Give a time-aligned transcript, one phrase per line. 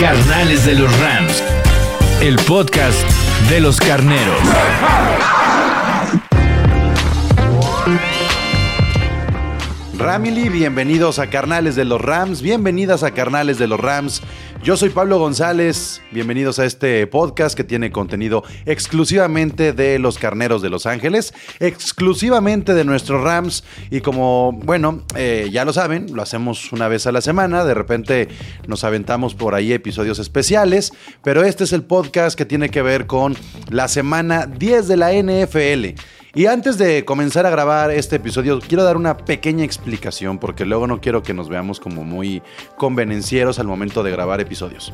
[0.00, 1.42] Carnales de los Rams.
[2.20, 2.96] El podcast
[3.50, 4.38] de los carneros.
[9.98, 14.22] Ramily, bienvenidos a Carnales de los Rams, bienvenidas a Carnales de los Rams.
[14.62, 20.62] Yo soy Pablo González, bienvenidos a este podcast que tiene contenido exclusivamente de los carneros
[20.62, 23.64] de Los Ángeles, exclusivamente de nuestros Rams.
[23.90, 27.72] Y como, bueno, eh, ya lo saben, lo hacemos una vez a la semana, de
[27.72, 28.28] repente
[28.66, 33.06] nos aventamos por ahí episodios especiales, pero este es el podcast que tiene que ver
[33.06, 33.36] con
[33.70, 36.17] la semana 10 de la NFL.
[36.38, 40.86] Y antes de comenzar a grabar este episodio, quiero dar una pequeña explicación porque luego
[40.86, 42.42] no quiero que nos veamos como muy
[42.76, 44.92] convenencieros al momento de grabar episodios.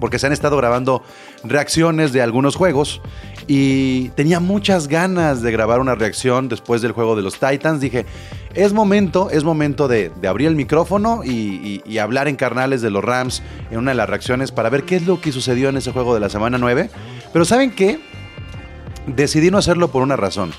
[0.00, 1.00] Porque se han estado grabando
[1.44, 3.00] reacciones de algunos juegos
[3.46, 7.80] y tenía muchas ganas de grabar una reacción después del juego de los Titans.
[7.80, 8.04] Dije,
[8.52, 12.82] es momento, es momento de, de abrir el micrófono y, y- y hablar en carnales
[12.82, 15.68] de los Rams en una de las reacciones para ver qué es lo que sucedió
[15.68, 16.90] en ese juego de la semana 9.
[17.32, 18.00] Pero ¿saben qué?
[19.16, 20.52] Decidí no hacerlo por una razón.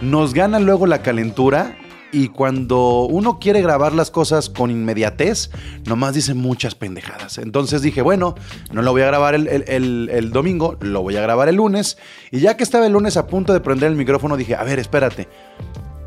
[0.00, 1.76] Nos gana luego la calentura
[2.12, 5.50] y cuando uno quiere grabar las cosas con inmediatez,
[5.84, 7.38] nomás dice muchas pendejadas.
[7.38, 8.36] Entonces dije, bueno,
[8.72, 11.98] no lo voy a grabar el, el- domingo, lo voy a grabar el lunes.
[12.30, 14.78] Y ya que estaba el lunes a punto de prender el micrófono, dije, a ver,
[14.78, 15.28] espérate.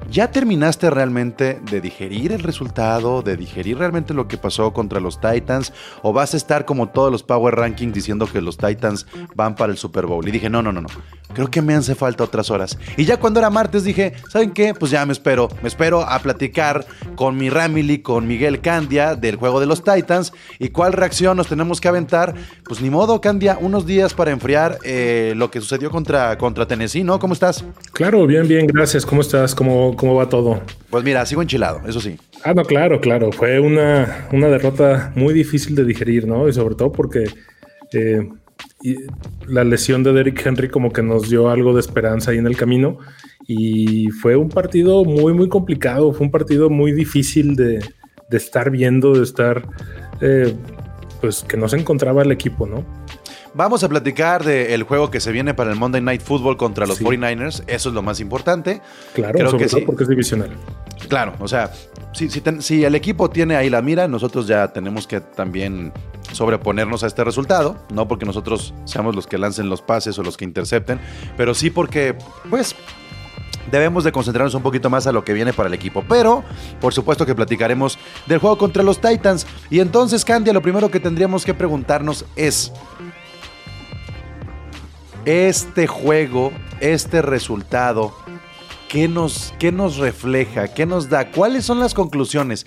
[0.09, 5.19] ¿Ya terminaste realmente de digerir el resultado, de digerir realmente lo que pasó contra los
[5.19, 5.73] Titans?
[6.01, 9.71] ¿O vas a estar como todos los Power Rankings diciendo que los Titans van para
[9.71, 10.25] el Super Bowl?
[10.25, 10.87] Y dije, no, no, no, no.
[11.33, 12.77] Creo que me hace falta otras horas.
[12.95, 14.73] Y ya cuando era martes dije, ¿saben qué?
[14.73, 15.49] Pues ya me espero.
[15.61, 16.85] Me espero a platicar
[17.15, 20.31] con mi Ramily, con Miguel Candia del juego de los Titans.
[20.57, 22.33] ¿Y cuál reacción nos tenemos que aventar?
[22.63, 27.03] Pues ni modo, Candia, unos días para enfriar eh, lo que sucedió contra, contra Tennessee,
[27.03, 27.19] ¿no?
[27.19, 27.65] ¿Cómo estás?
[27.91, 29.05] Claro, bien, bien, gracias.
[29.05, 29.53] ¿Cómo estás?
[29.53, 30.61] ¿Cómo, cómo va todo?
[30.89, 32.17] Pues mira, sigo enchilado, eso sí.
[32.43, 33.31] Ah, no, claro, claro.
[33.33, 36.47] Fue una, una derrota muy difícil de digerir, ¿no?
[36.47, 37.25] Y sobre todo porque
[37.91, 38.29] eh,
[38.81, 38.95] y
[39.47, 42.55] la lesión de Derrick Henry como que nos dio algo de esperanza ahí en el
[42.55, 42.99] camino.
[43.47, 46.13] Y fue un partido muy, muy complicado.
[46.13, 47.79] Fue un partido muy difícil de,
[48.29, 49.67] de estar viendo, de estar,
[50.21, 50.53] eh,
[51.21, 52.83] pues que no se encontraba el equipo, ¿no?
[53.57, 56.99] Vamos a platicar del juego que se viene para el Monday Night Football contra los
[56.99, 57.03] Sí.
[57.03, 57.63] 49ers.
[57.65, 58.81] Eso es lo más importante.
[59.15, 59.85] Claro, Creo sobre que todo sí.
[59.87, 60.51] porque es divisional.
[61.09, 61.71] Claro, o sea,
[62.13, 65.91] si, si ten- si el equipo tiene ahí la mira, nosotros ya tenemos que también
[66.33, 67.77] sobreponernos a este resultado.
[67.91, 70.99] No porque nosotros seamos los que lancen los pases o los que intercepten,
[71.35, 72.15] pero sí porque,
[72.51, 72.75] pues,
[73.71, 76.03] debemos de concentrarnos un poquito más a lo que viene para el equipo.
[76.07, 76.43] Pero,
[76.79, 77.97] por supuesto que platicaremos
[78.27, 79.47] del juego contra los Titans.
[79.71, 82.71] Y entonces, Candia, lo primero que tendríamos que preguntarnos es,
[85.27, 88.13] este juego, este resultado,
[88.87, 90.69] ¿qué nos, qué nos refleja?
[90.69, 91.29] ¿Qué nos da?
[91.31, 92.65] ¿Cuáles son las conclusiones?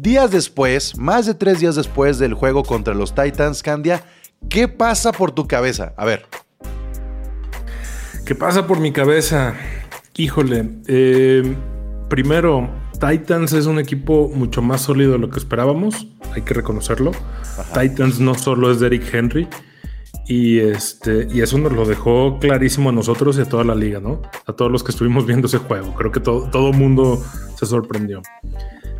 [0.00, 4.02] Días después, más de tres días después del juego contra los Titans, Candia,
[4.48, 5.94] ¿qué pasa por tu cabeza?
[5.96, 6.26] A ver.
[8.26, 9.54] ¿Qué pasa por mi cabeza?
[10.16, 11.54] Híjole, eh,
[12.08, 17.12] primero, Titans es un equipo mucho más sólido de lo que esperábamos, hay que reconocerlo.
[17.72, 19.48] Titans no solo es Derrick Henry,
[20.26, 24.00] y, este, y eso nos lo dejó clarísimo a nosotros y a toda la liga,
[24.00, 24.22] ¿no?
[24.46, 25.94] A todos los que estuvimos viendo ese juego.
[25.94, 27.22] Creo que todo, todo mundo
[27.56, 28.22] se sorprendió.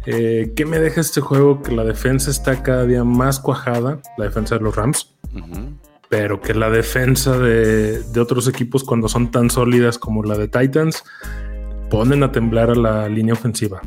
[0.06, 1.62] Eh, ¿Qué me deja este juego?
[1.62, 5.14] Que la defensa está cada día más cuajada, la defensa de los Rams
[6.12, 10.46] pero que la defensa de, de otros equipos cuando son tan sólidas como la de
[10.46, 11.04] Titans
[11.88, 13.80] ponen a temblar a la línea ofensiva.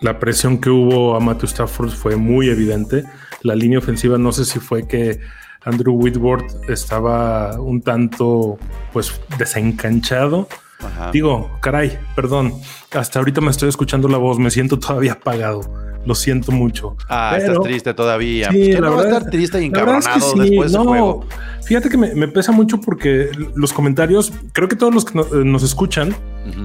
[0.00, 3.04] La presión que hubo a Matthew Stafford fue muy evidente.
[3.42, 5.20] La línea ofensiva no sé si fue que
[5.64, 8.58] Andrew Whitworth estaba un tanto
[8.92, 10.48] pues desencanchado.
[10.80, 11.10] Ajá.
[11.12, 12.54] Digo, caray, perdón,
[12.92, 15.89] hasta ahorita me estoy escuchando la voz, me siento todavía apagado.
[16.06, 16.96] Lo siento mucho.
[17.08, 18.50] Ah, Pero- estás triste todavía.
[18.50, 20.72] Sí, ¿Qué la no va a verdad- estar triste y es que encabronado sí, después
[20.72, 21.24] no, juego?
[21.62, 25.24] Fíjate que me, me pesa mucho porque los comentarios, creo que todos los que no-
[25.24, 26.16] eh, nos escuchan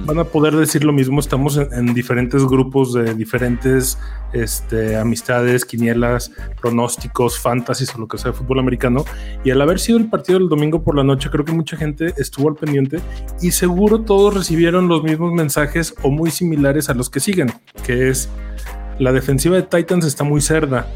[0.06, 1.20] van a poder decir lo mismo.
[1.20, 3.98] Estamos en, en diferentes grupos de diferentes
[4.32, 9.04] este, amistades, quinielas, pronósticos, fantasies o lo que sea de fútbol americano.
[9.44, 12.14] Y al haber sido el partido del domingo por la noche, creo que mucha gente
[12.16, 13.00] estuvo al pendiente
[13.42, 17.52] y seguro todos recibieron los mismos mensajes o muy similares a los que siguen,
[17.84, 18.28] que es
[18.98, 20.86] la defensiva de Titans está muy cerda.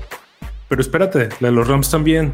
[0.68, 2.32] Pero espérate, la de los Rams también.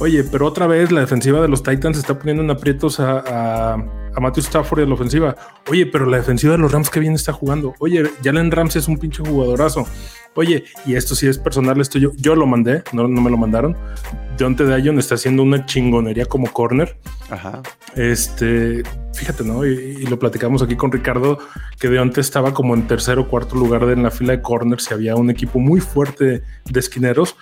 [0.00, 3.74] Oye, pero otra vez la defensiva de los Titans está poniendo en aprietos a, a,
[3.74, 5.36] a Matthew Stafford en la ofensiva.
[5.68, 7.74] Oye, pero la defensiva de los Rams que bien está jugando.
[7.78, 9.86] Oye, Jalen Rams es un pinche jugadorazo.
[10.34, 13.36] Oye, y esto sí es personal, esto yo, yo lo mandé, no, no me lo
[13.36, 13.76] mandaron.
[14.36, 16.96] Deontay Dion está haciendo una chingonería como corner.
[17.30, 17.62] Ajá.
[17.94, 18.82] Este,
[19.14, 19.64] fíjate, ¿no?
[19.64, 21.38] Y, y lo platicamos aquí con Ricardo,
[21.78, 24.88] que Deontay estaba como en tercer o cuarto lugar de, en la fila de corners
[24.90, 27.36] y había un equipo muy fuerte de esquineros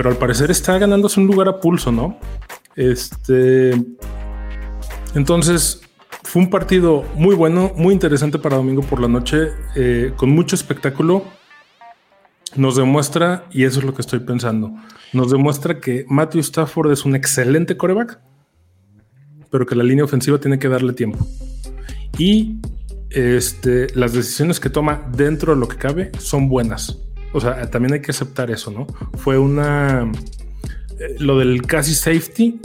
[0.00, 2.16] pero al parecer está ganándose un lugar a pulso, ¿no?
[2.74, 3.72] Este.
[5.14, 5.82] Entonces,
[6.22, 10.56] fue un partido muy bueno, muy interesante para domingo por la noche, eh, con mucho
[10.56, 11.24] espectáculo.
[12.56, 14.74] Nos demuestra, y eso es lo que estoy pensando,
[15.12, 18.20] nos demuestra que Matthew Stafford es un excelente coreback,
[19.50, 21.26] pero que la línea ofensiva tiene que darle tiempo.
[22.18, 22.60] Y
[23.10, 26.98] este, las decisiones que toma dentro de lo que cabe son buenas
[27.32, 28.86] o sea, también hay que aceptar eso, ¿no?
[29.18, 30.10] Fue una.
[30.98, 32.60] eh, lo del casi safety,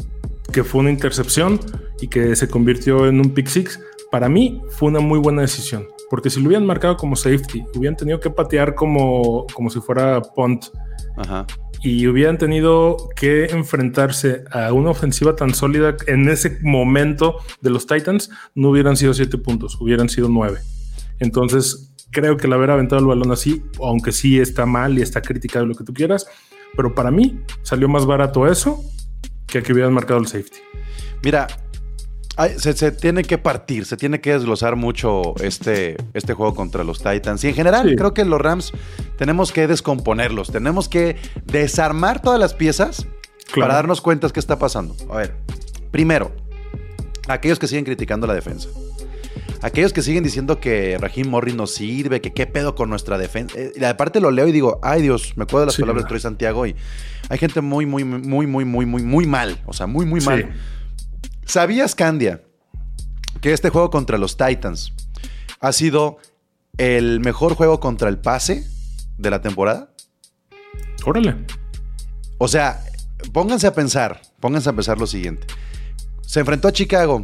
[0.52, 1.60] que fue una intercepción
[2.02, 3.80] y que se convirtió en un pick six,
[4.12, 5.88] para mí fue una muy buena decisión.
[6.10, 10.22] Porque si lo hubieran marcado como safety, hubieran tenido que patear como, como si fuera
[10.22, 10.66] punt
[11.18, 11.48] Ajá.
[11.82, 17.88] y hubieran tenido que enfrentarse a una ofensiva tan sólida en ese momento de los
[17.88, 20.60] Titans, no hubieran sido siete puntos, hubieran sido nueve.
[21.20, 25.22] Entonces, creo que el haber aventado el balón así, aunque sí está mal y está
[25.22, 26.28] criticado lo que tú quieras,
[26.76, 28.84] pero para mí salió más barato eso
[29.48, 30.58] que que hubieran marcado el safety.
[31.24, 31.48] Mira,
[32.58, 37.00] se, se tiene que partir, se tiene que desglosar mucho este, este juego contra los
[37.02, 37.44] Titans.
[37.44, 37.96] Y en general, Sí.
[37.96, 38.74] creo que los Rams
[39.18, 41.16] tenemos que descomponerlos, tenemos que
[41.46, 43.08] desarmar todas las piezas
[43.46, 43.62] Claro.
[43.68, 44.96] para darnos cuenta qué está pasando.
[45.12, 45.36] A ver,
[45.92, 46.32] primero,
[47.28, 48.70] aquellos que siguen criticando la defensa.
[49.62, 53.58] Aquellos que siguen diciendo que Raheem Morris no sirve, que qué pedo con nuestra defensa.
[53.58, 56.04] Eh, y aparte lo leo y digo, ay Dios, me acuerdo de las Sí, palabras
[56.04, 56.76] de Troy Santiago y
[57.30, 59.58] hay gente muy, muy, muy, muy, muy, muy, muy mal.
[59.66, 60.28] O sea, muy, muy Sí.
[61.46, 62.42] ¿Sabías, Candia,
[63.40, 64.94] que este juego contra los Titans
[65.60, 66.18] ha sido
[66.78, 68.68] el mejor juego contra el pase
[69.18, 69.94] de la temporada?
[71.06, 71.36] Órale.
[72.40, 72.84] O sea,
[73.32, 75.46] pónganse a pensar, pónganse a pensar lo siguiente.
[76.22, 77.22] Se enfrentó a Chicago,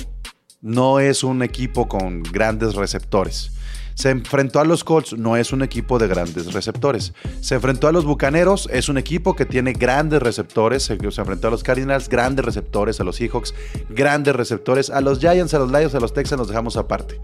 [0.62, 3.51] no es un equipo con grandes receptores.
[3.95, 7.13] Se enfrentó a los Colts, no es un equipo de grandes receptores.
[7.41, 10.83] Se enfrentó a los Bucaneros, es un equipo que tiene grandes receptores.
[10.83, 12.99] Se, se enfrentó a los Cardinals, grandes receptores.
[12.99, 13.53] A los Seahawks,
[13.89, 14.89] grandes receptores.
[14.89, 17.19] A los Giants, a los Lions, a los Texans los dejamos aparte.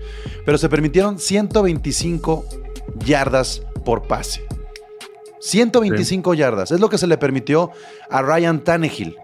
[0.46, 2.46] Pero se permitieron 125
[3.06, 4.46] yardas por pase.
[5.40, 6.72] 125 yardas.
[6.72, 7.72] Es lo que se le permitió
[8.10, 9.16] a Ryan Tannehill.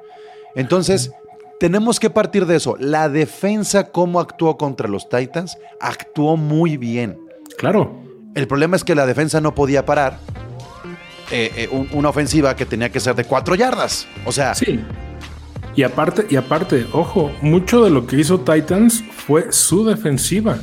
[0.55, 1.11] Entonces,
[1.59, 2.75] tenemos que partir de eso.
[2.79, 7.17] La defensa, cómo actuó contra los Titans, actuó muy bien.
[7.63, 8.03] Claro.
[8.35, 10.19] El problema es que la defensa no podía parar
[11.31, 14.05] eh, eh, un- una ofensiva que tenía que ser de 4 yardas.
[14.25, 14.81] O sea, Sí.
[15.73, 20.57] Y aparte, y aparte, ojo, mucho de lo que hizo Titans fue su defensiva.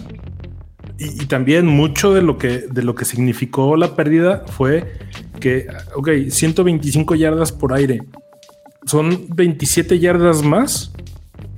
[0.99, 4.93] Y, y también mucho de lo que de lo que significó la pérdida fue
[5.41, 5.67] que,
[5.97, 8.02] ok, 125 yardas por aire.
[8.85, 10.93] Son 27 yardas más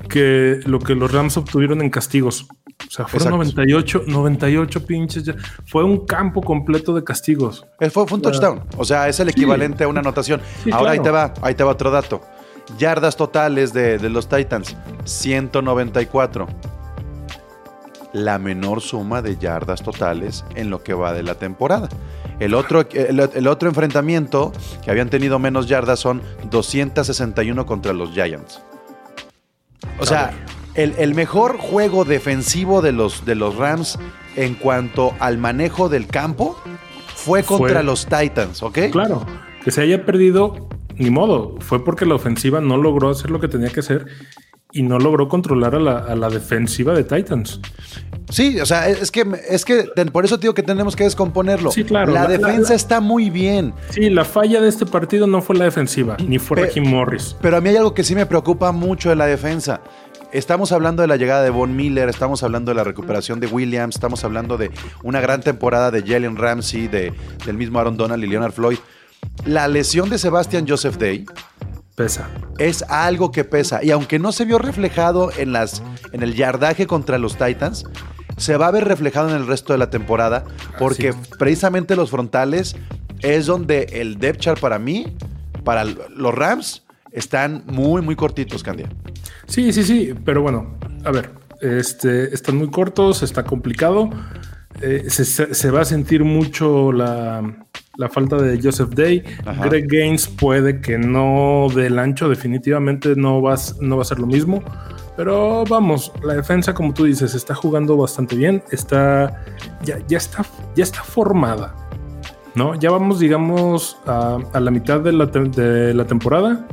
[0.09, 2.47] que lo que los Rams obtuvieron en castigos.
[2.87, 3.63] O sea, fueron Exacto.
[3.63, 5.25] 98, 98 pinches.
[5.25, 5.35] ya-
[5.67, 7.65] Fue un campo completo de castigos.
[7.79, 8.63] Fue, fue un touchdown.
[8.77, 10.41] O sea, es el equivalente a una anotación.
[10.65, 12.21] Sí, Ahora ahí te va, ahí te va otro dato.
[12.79, 16.47] Yardas totales de, de los Titans, 194.
[18.13, 21.89] La menor suma de yardas totales en lo que va de la temporada.
[22.41, 24.53] El otro, el, el otro enfrentamiento
[24.85, 28.61] que habían tenido menos yardas son 261 contra los Giants.
[29.99, 30.33] O sea,
[30.75, 33.99] el, el mejor juego defensivo de los, de los Rams
[34.37, 36.57] en cuanto al manejo del campo
[37.15, 38.79] fue contra Fue- los Titans, ¿ok?
[38.91, 39.25] Claro,
[39.65, 43.49] que se haya perdido, ni modo, fue porque la ofensiva no logró hacer lo que
[43.49, 44.07] tenía que hacer
[44.73, 47.61] y no logró controlar a la, a la defensiva de Titans.
[48.31, 51.71] Sí, o sea, es que, es que por eso digo que tenemos que descomponerlo.
[51.71, 55.27] Sí, claro, La, la- defensa la- está muy bien, Sí, la falla de este partido
[55.27, 57.37] no fue la defensiva, ni fue Pe- Raheem Morris.
[57.43, 59.83] pero a mí hay algo que sí me preocupa mucho de la defensa.
[60.33, 63.97] Estamos hablando de la llegada de Von Miller, estamos hablando de la recuperación de Williams,
[63.97, 64.71] estamos hablando de
[65.03, 67.13] una gran temporada de Jalen Ramsey, de,
[67.45, 68.79] del mismo Aaron Donald y Leonard Floyd.
[69.45, 71.27] La lesión de Sebastian Joseph Day
[71.95, 72.31] Pesa.
[72.57, 73.85] es algo que pesa.
[73.85, 77.85] Y aunque no se vio reflejado en, las, en el yardaje contra los Titans,
[78.39, 80.45] se va a ver reflejado en el resto de la temporada.
[80.79, 82.75] Porque Así precisamente los frontales
[83.21, 85.15] es donde el depth chart para mí,
[85.63, 88.89] para los Rams, están muy, muy cortitos, Candia.
[89.53, 91.29] Sí, sí, sí, pero bueno, a ver,
[91.61, 94.09] este, están muy cortos, está complicado,
[94.81, 97.43] eh, se, va a sentir mucho la,
[97.99, 99.23] la falta de Joseph Day.
[99.45, 99.67] Ajá.
[99.67, 104.19] Greg Gaines puede que no del ancho, definitivamente no va, a- no va a ser
[104.21, 104.63] lo mismo.
[105.19, 108.63] Pero vamos, la defensa, como tú dices, está jugando bastante bien.
[108.71, 109.45] Está.
[109.85, 111.75] Ya, ya está, ya está formada.
[112.55, 112.75] ¿No?
[112.77, 116.67] Ya vamos, digamos, a, a la mitad de la, de la temporada.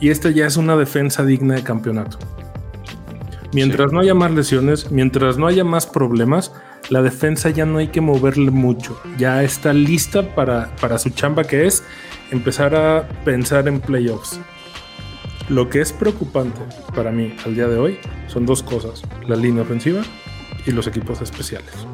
[0.00, 2.18] Y esta ya es una defensa digna de campeonato.
[3.52, 6.52] Mientras no haya más lesiones, mientras no haya más problemas,
[6.90, 9.00] la defensa ya no hay que moverle mucho.
[9.16, 11.84] Ya está lista para, para su chamba que es
[12.30, 14.40] empezar a pensar en playoffs.
[15.48, 16.60] Lo que es preocupante
[16.94, 20.02] para mí al día de hoy son dos cosas, la línea ofensiva
[20.66, 21.86] y los equipos especiales.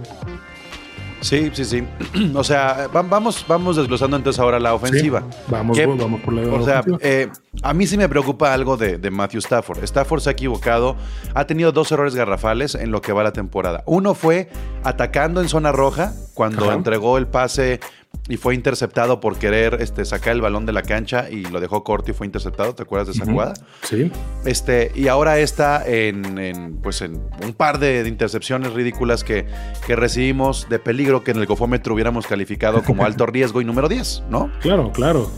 [1.20, 1.84] Sí, sí, sí.
[2.34, 5.20] O sea, va- vamos, vamos desglosando entonces ahora la ofensiva.
[5.30, 7.28] Sí, vamos, ¿Qué- vamos por la O sea, eh,
[7.62, 9.82] a mí sí me preocupa algo de, de Matthew Stafford.
[9.84, 10.96] Stafford se ha equivocado,
[11.34, 13.82] ha tenido dos errores garrafales en lo que va la temporada.
[13.86, 14.48] Uno fue
[14.84, 16.74] atacando en zona roja cuando Ajá.
[16.74, 17.80] entregó el pase
[18.30, 21.84] y fue interceptado por querer este, sacar el balón de la cancha y lo dejó
[21.84, 22.74] corto y fue interceptado.
[22.74, 23.54] ¿Te acuerdas de esa jugada?
[23.82, 24.10] Sí,
[24.44, 29.46] Este, y ahora está en, en, pues en un par de, de intercepciones ridículas que,
[29.86, 33.88] que recibimos de peligro que en el gofómetro hubiéramos calificado como alto riesgo y número
[33.88, 34.50] 10, ¿no?
[34.60, 35.30] claro, claro.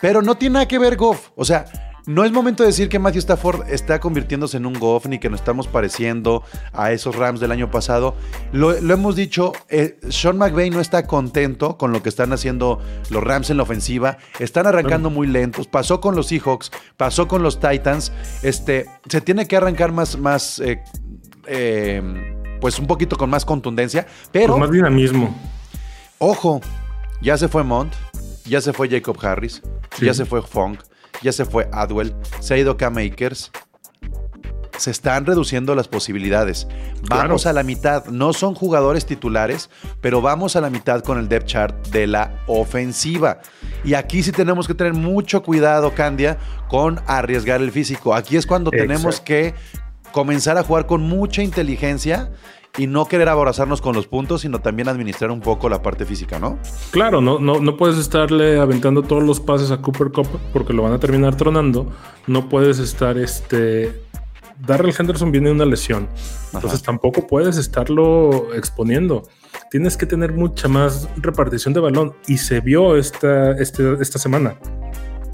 [0.00, 1.28] Pero no tiene nada que ver Goff.
[1.36, 1.66] O sea,
[2.06, 5.28] no es momento de decir que Matthew Stafford está convirtiéndose en un Goff ni que
[5.30, 6.42] nos estamos pareciendo
[6.72, 8.14] a esos Rams del año pasado.
[8.52, 12.80] Lo, lo hemos dicho, eh, Sean McVay no está contento con lo que están haciendo
[13.10, 14.18] los Rams en la ofensiva.
[14.38, 15.66] Están arrancando muy lentos.
[15.66, 18.12] Pasó con los Seahawks, pasó con los Titans.
[18.42, 20.82] Este, se tiene que arrancar más, más eh,
[21.46, 22.02] eh,
[22.60, 24.06] pues un poquito con más contundencia.
[24.32, 25.34] Pero, Pues más dinamismo.
[26.18, 26.60] ojo,
[27.22, 27.92] ya se fue Mont,
[28.44, 29.62] ya se fue Jacob Harris,
[29.96, 30.06] Sí.
[30.06, 30.80] ya se fue Funk,
[31.22, 33.50] ya se fue Adwell, se ha ido Cam Akers.
[34.78, 36.66] Se están reduciendo las posibilidades.
[37.10, 37.50] Vamos Claro.
[37.50, 38.06] a la mitad.
[38.06, 39.68] No son jugadores titulares,
[40.00, 43.40] pero vamos a la mitad con el depth chart de la ofensiva.
[43.84, 48.14] Y aquí sí tenemos que tener mucho cuidado, Candia, con arriesgar el físico.
[48.14, 49.52] Aquí es cuando tenemos que
[50.12, 52.30] comenzar a jugar con mucha inteligencia
[52.78, 56.38] y no querer aborazarnos con los puntos, sino también administrar un poco la parte física,
[56.38, 56.58] ¿no?
[56.92, 60.82] Claro, no, no, no puedes estarle aventando todos los pases a Cooper Cup porque lo
[60.82, 61.90] van a terminar tronando.
[62.26, 64.00] No puedes estar este.
[64.66, 66.08] Darrell Henderson viene de una lesión.
[66.52, 69.22] Entonces tampoco puedes estarlo exponiendo.
[69.70, 72.12] Tienes que tener mucha más repartición de balón.
[72.28, 74.56] Y se vio esta, este- esta semana.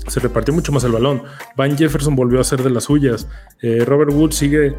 [0.06, 1.22] Se repartió mucho más el balón.
[1.56, 3.26] Van Jefferson volvió a ser de las suyas.
[3.60, 4.76] Eh, Robert Wood sigue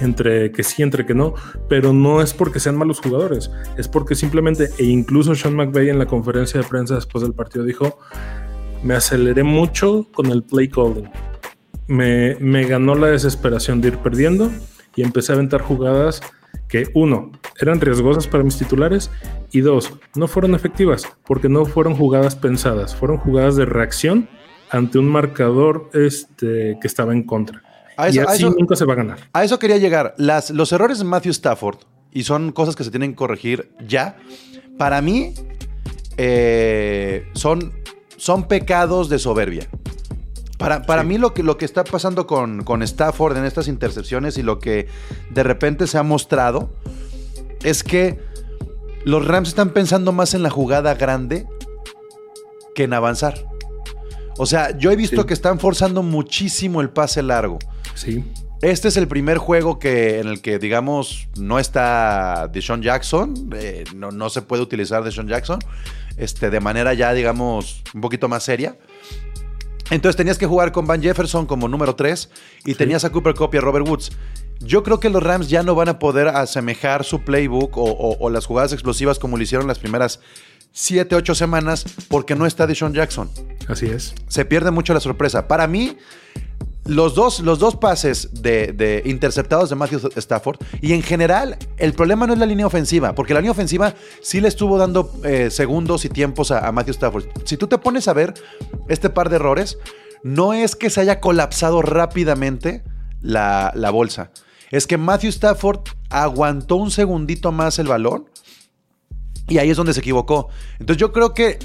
[0.00, 1.34] entre que sí, entre que no,
[1.68, 5.98] pero no es porque sean malos jugadores, es porque simplemente, e incluso Sean McVay en
[5.98, 7.98] la conferencia de prensa después del partido dijo,
[8.82, 11.10] me aceleré mucho con el play calling,
[11.86, 14.50] me, me ganó la desesperación de ir perdiendo
[14.96, 16.22] y empecé a aventar jugadas
[16.68, 19.10] que uno, eran riesgosas para mis titulares
[19.50, 24.28] y dos, no fueron efectivas porque no fueron jugadas pensadas, fueron jugadas de reacción
[24.70, 27.62] ante un marcador este, que estaba en contra.
[28.02, 29.18] A y eso- a así eso- nunca se va a ganar.
[29.32, 30.14] A eso quería llegar.
[30.18, 31.78] Las, los errores de Matthew Stafford,
[32.12, 34.16] y son cosas que se tienen que corregir ya,
[34.78, 35.34] para mí
[36.16, 37.72] eh, son,
[38.16, 39.68] son pecados de soberbia.
[40.58, 44.36] Para, para mí lo que, lo que está pasando con, con Stafford en estas intercepciones
[44.36, 44.88] y lo que
[45.30, 46.68] de repente se ha mostrado
[47.62, 48.18] es que
[49.04, 51.46] los Rams están pensando más en la jugada grande
[52.74, 53.46] que en avanzar.
[54.36, 55.26] O sea, yo he visto Sí.
[55.28, 57.58] que están forzando muchísimo el pase largo.
[57.94, 58.24] Sí.
[58.62, 63.50] Este es el primer juego que, en el que, digamos, no está Deshaun Jackson.
[63.56, 65.58] eh, no, no se puede utilizar Deshaun Jackson
[66.16, 68.76] este, de manera ya, digamos, un poquito más seria.
[69.90, 72.30] Entonces tenías que jugar con Van Jefferson como número 3
[72.64, 74.12] y tenías a Cooper Cup y a Robert Woods.
[74.60, 78.16] Yo creo que los Rams ya no van a poder asemejar su playbook o, o-
[78.20, 80.20] o las jugadas explosivas como lo hicieron las primeras
[80.72, 83.30] 7, 8 semanas porque no está Deshaun Jackson
[83.66, 84.14] Así es.
[84.28, 85.48] se pierde mucho la sorpresa.
[85.48, 85.96] Para mí,
[86.90, 92.26] los dos, los dos pases de, interceptados de Matthew Stafford y en general el problema
[92.26, 96.04] no es la línea ofensiva, porque la línea ofensiva sí le estuvo dando eh, segundos
[96.04, 97.24] y tiempos a, a Matthew Stafford.
[97.44, 98.34] Si tú te pones a ver
[98.88, 99.78] este par de errores,
[100.24, 102.82] no es que se haya colapsado rápidamente
[103.20, 104.32] la, la bolsa,
[104.72, 108.28] es que Matthew Stafford aguantó un segundito más el balón
[109.46, 110.48] y ahí es donde se equivocó.
[110.80, 111.58] Entonces yo creo que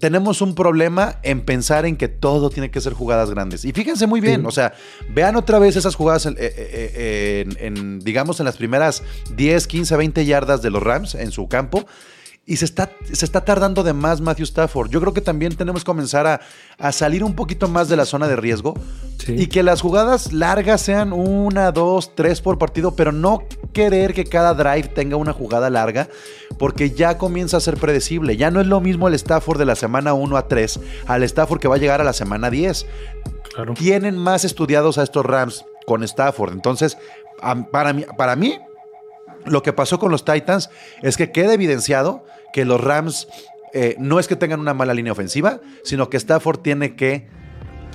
[0.00, 3.64] tenemos un problema en pensar en que todo tiene que ser jugadas grandes.
[3.64, 4.46] Y fíjense muy bien, Sí.
[4.46, 4.72] o sea,
[5.10, 9.02] vean otra vez esas jugadas, eh, eh, eh, en, en, digamos, en las primeras
[9.36, 11.86] 10, 15, 20 yardas de los Rams en su campo.
[12.50, 14.90] Y se está, se está tardando de más Matthew Stafford.
[14.90, 16.40] Yo creo que también tenemos que comenzar a,
[16.78, 18.74] a salir un poquito más de la zona de riesgo
[19.24, 19.34] Sí.
[19.38, 23.42] Y que las jugadas largas sean una, dos, tres por partido, pero no
[23.72, 26.08] querer que cada drive tenga una jugada larga,
[26.58, 28.38] porque ya comienza a ser predecible.
[28.38, 31.60] Ya no es lo mismo el Stafford de la semana 1 a 3 al Stafford
[31.60, 32.86] que va a llegar a la semana 10.
[33.54, 33.74] Claro.
[33.74, 36.54] Tienen más estudiados a estos Rams con Stafford.
[36.54, 36.96] Entonces,
[37.70, 38.58] para mí, para mí,
[39.44, 40.70] lo que pasó con los Titans
[41.02, 43.28] es que queda evidenciado que los Rams
[43.72, 47.28] eh, no es que tengan una mala línea ofensiva, sino que Stafford tiene que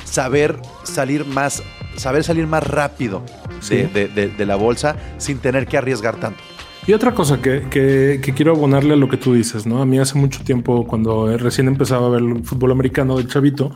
[0.03, 1.63] saber salir más,
[1.97, 3.23] saber salir más rápido
[3.61, 3.77] Sí.
[3.77, 6.39] de, de- de- de la bolsa sin tener que arriesgar tanto.
[6.87, 9.81] Y otra cosa que, que- que quiero abonarle a lo que tú dices, ¿no?
[9.81, 13.75] A mí hace mucho tiempo, cuando recién empezaba a ver el fútbol americano del chavito,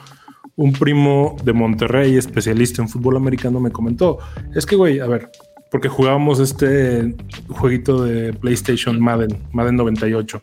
[0.56, 4.20] un primo de Monterrey, especialista en fútbol americano, me comentó,
[4.54, 5.32] es que, güey, a ver,
[5.72, 7.16] porque jugábamos este
[7.48, 10.42] jueguito de PlayStation Madden, Madden 98.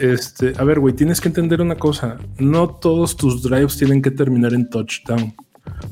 [0.00, 4.10] Este, a ver, güey, tienes que entender una cosa, no todos tus drives tienen que
[4.10, 5.32] terminar en touchdown,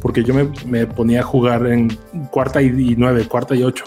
[0.02, 1.96] porque yo me, ponía a jugar en
[2.30, 3.84] cuarta y, nueve, cuarta y ocho.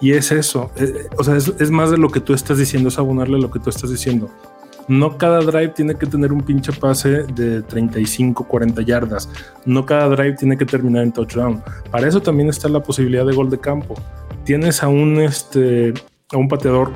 [0.00, 2.98] Y es eso, eh, o sea, es, más de lo que tú estás diciendo, es
[2.98, 4.30] abonarle lo que tú estás diciendo.
[4.86, 9.28] No cada drive tiene que tener un pinche pase de 35, 40 yardas.
[9.66, 11.62] No cada drive tiene que terminar en touchdown.
[11.90, 13.96] Para eso también está la posibilidad de gol de campo.
[14.44, 15.92] Tienes a un, este,
[16.32, 16.92] a un pateador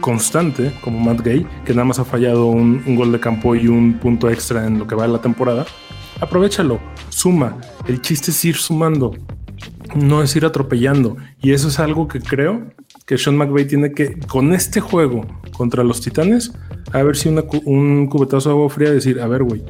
[0.00, 3.94] constante como Matt Gay, que nada más ha fallado un, gol de campo y un
[3.94, 5.66] punto extra en lo que va de la temporada.
[6.20, 7.56] Aprovechalo, suma.
[7.86, 9.12] El chiste es ir sumando
[9.94, 11.16] no es ir atropellando.
[11.40, 12.66] Y eso es algo que creo
[13.06, 15.26] que Sean McVay tiene que, con este juego
[15.56, 16.52] contra los Titanes,
[16.92, 19.64] a ver si un cubetazo de agua fría, decir, a ver, güey,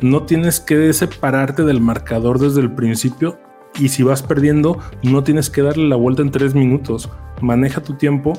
[0.00, 3.38] no tienes que separarte del marcador desde el principio.
[3.78, 7.08] Y si vas perdiendo, no tienes que darle la vuelta en tres minutos.
[7.40, 8.32] Maneja tu tiempo,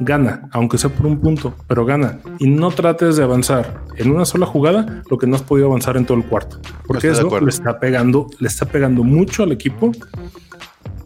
[0.00, 2.18] gana, aunque sea por un punto, pero gana.
[2.38, 5.96] Y no trates de avanzar en una sola jugada lo que no has podido avanzar
[5.96, 6.58] en todo el cuarto.
[6.86, 9.92] Porque Estoy eso le está pegando, le está pegando mucho al equipo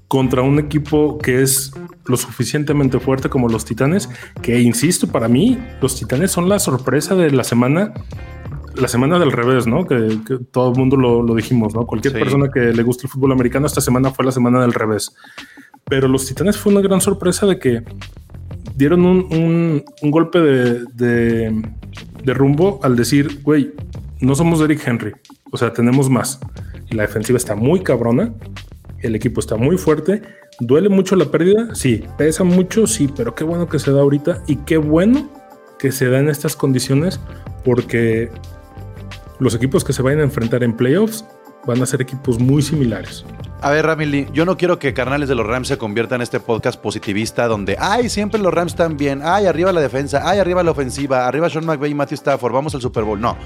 [0.09, 1.73] contra un equipo que es
[2.07, 4.09] lo suficientemente fuerte como los Titanes,
[4.40, 7.92] que insisto, para mí los Titanes son la sorpresa de la semana,
[8.75, 9.85] la semana del revés, ¿no?
[9.87, 11.85] Que, que todo el mundo lo, lo dijimos, ¿no?
[11.87, 12.21] Cualquier Sí.
[12.21, 15.14] persona que le guste el fútbol americano, esta semana fue la semana del revés.
[15.85, 17.83] Pero los Titanes fue una gran sorpresa de que
[18.79, 23.73] dieron un, un- golpe de, de- rumbo al decir, güey,
[24.21, 25.12] no somos Eric Henry,
[25.51, 26.38] o sea, tenemos más.
[26.91, 28.33] La defensiva está muy cabrona,
[29.01, 30.23] el equipo está muy fuerte,
[30.61, 34.43] duele mucho la pérdida, sí, pesa mucho, sí, pero qué bueno que se da ahorita
[34.47, 35.29] y qué bueno
[35.79, 37.19] que se da en estas condiciones
[37.64, 38.31] porque
[39.38, 41.25] los equipos que se vayan a enfrentar en playoffs
[41.68, 43.24] van a ser equipos muy similares.
[43.61, 46.40] A ver, Ramily, yo no quiero que Carnales de los Rams se convierta en este
[46.40, 50.62] podcast positivista donde, ay, siempre los Rams están bien, ay, arriba la defensa, ay, arriba
[50.62, 53.20] la ofensiva, arriba Sean McVay y Matthew Stafford, vamos al Super Bowl.
[53.20, 53.37] No.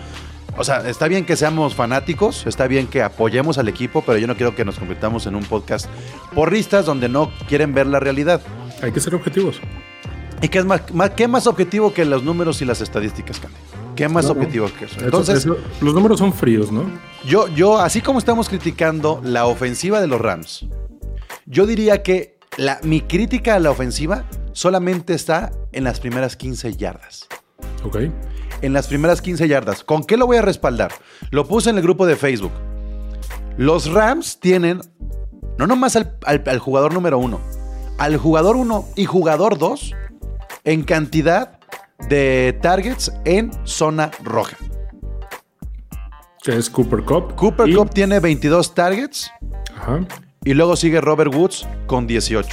[0.56, 4.26] O sea, está bien que seamos fanáticos, está bien que apoyemos al equipo, pero yo
[4.26, 5.86] no quiero que nos convirtamos en un podcast
[6.34, 8.40] porristas donde no quieren ver la realidad.
[8.82, 9.60] Hay que ser objetivos.
[10.42, 13.56] ¿Y qué es más, más- qué más objetivo que los números y las estadísticas, Candy?
[14.02, 14.96] ¿Qué más No, objetivo que eso?
[15.00, 16.84] Entonces, eso- los números son fríos, ¿no?
[17.24, 20.66] yo, yo, así como estamos criticando la ofensiva de los Rams,
[21.46, 26.76] yo diría que la, mi crítica a la ofensiva solamente está en las primeras 15
[26.76, 27.28] yardas.
[27.84, 27.96] Ok.
[28.60, 29.84] En las primeras 15 yardas.
[29.84, 30.90] ¿Con qué lo voy a respaldar?
[31.30, 32.52] Lo puse en el grupo de Facebook.
[33.56, 34.80] Los Rams tienen,
[35.58, 37.40] no nomás al, al- al jugador número uno,
[37.98, 39.94] al jugador uno y jugador dos
[40.64, 41.58] en cantidad
[42.08, 44.56] de targets en zona roja.
[46.42, 47.34] Que es Cooper Cup.
[47.36, 49.30] Cooper Y- Cup tiene 22 targets
[49.76, 50.00] Ajá.
[50.44, 52.48] y luego sigue Robert Woods con 18.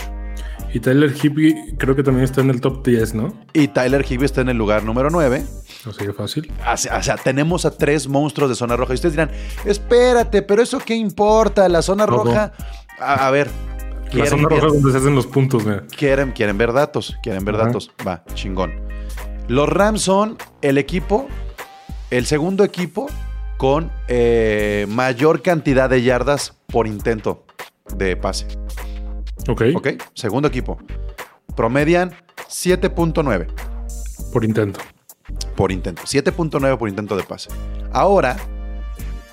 [0.72, 3.34] Y Tyler Higbee creo que también está en el top 10, ¿no?
[3.54, 5.44] Y Tyler Higbee está en el lugar número 9.
[5.84, 6.52] No sería fácil.
[6.72, 8.94] O sea, tenemos a tres monstruos de zona roja.
[8.94, 9.32] Y ustedes dirán,
[9.66, 12.26] espérate, pero eso qué importa, la zona Ojo.
[12.26, 12.52] roja.
[13.00, 13.50] A, a ver,
[14.14, 15.84] La zona roja es donde se hacen los puntos, mira.
[15.98, 17.66] quieren, quieren ver datos, quieren ver Ajá.
[17.66, 17.90] datos.
[18.08, 18.72] Va, chingón.
[19.50, 21.28] Los Rams son el equipo,
[22.12, 23.08] el segundo equipo
[23.58, 27.46] con eh, mayor cantidad de yardas por intento
[27.96, 28.46] de pase.
[29.48, 29.64] Ok.
[29.76, 29.88] ¿Ok?
[30.14, 30.78] Segundo equipo.
[31.56, 32.12] Promedian
[32.48, 33.48] 7.9
[34.32, 34.80] Por intento.
[35.56, 36.04] por intento.
[36.04, 37.50] 7.9 por intento de pase.
[37.92, 38.38] Ahora,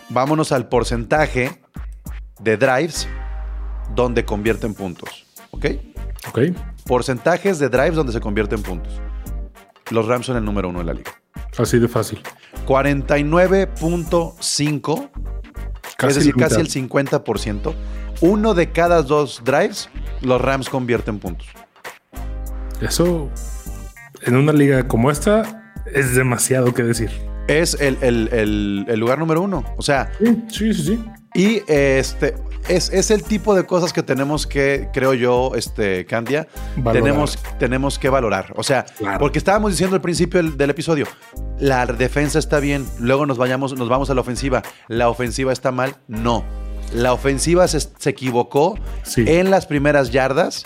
[0.08, 1.60] vámonos al porcentaje
[2.40, 3.06] de drives
[3.94, 5.26] donde convierten puntos.
[5.50, 5.66] ¿Ok?
[6.30, 6.38] Ok.
[6.86, 8.98] Porcentajes de drives donde se convierten puntos.
[9.90, 11.10] Los Rams son el número uno de la liga.
[11.58, 12.20] Así de fácil.
[12.66, 15.10] 49.5,
[16.08, 17.24] es decir, casi el mitad.
[17.24, 17.74] 50%.
[18.20, 19.88] Uno de cada dos drives,
[20.22, 21.46] los Rams convierten puntos.
[22.80, 23.30] Eso,
[24.22, 27.10] en una liga como esta, es demasiado que decir.
[27.48, 29.64] Es el, el- el- el lugar número uno.
[29.76, 30.10] O sea,
[30.48, 31.04] Sí, sí, sí.
[31.36, 32.34] Y este
[32.68, 37.02] es, es el tipo de cosas que tenemos que, creo yo, este, Candia, Valorar.
[37.02, 38.52] tenemos, tenemos que valorar.
[38.56, 39.18] O sea, Claro.
[39.18, 41.06] porque estábamos diciendo al principio del, del episodio,
[41.60, 44.62] la defensa está bien, luego nos, vayamos, nos vamos a la ofensiva.
[44.88, 45.96] ¿La ofensiva está mal?
[46.08, 46.44] No.
[46.92, 49.24] La ofensiva se, se equivocó Sí.
[49.26, 50.64] en las primeras yardas.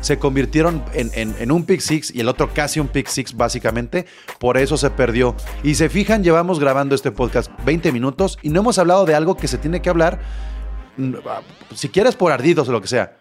[0.00, 3.36] Se convirtieron en, en- en un pick six y el otro casi un pick six
[3.36, 4.06] básicamente.
[4.38, 5.34] Por eso se perdió.
[5.62, 9.36] Y se fijan, llevamos grabando este podcast 20 minutos y no hemos hablado de algo
[9.36, 10.20] que se tiene que hablar,
[10.96, 11.14] mm,
[11.74, 13.16] si quieres por ardidos o lo que sea.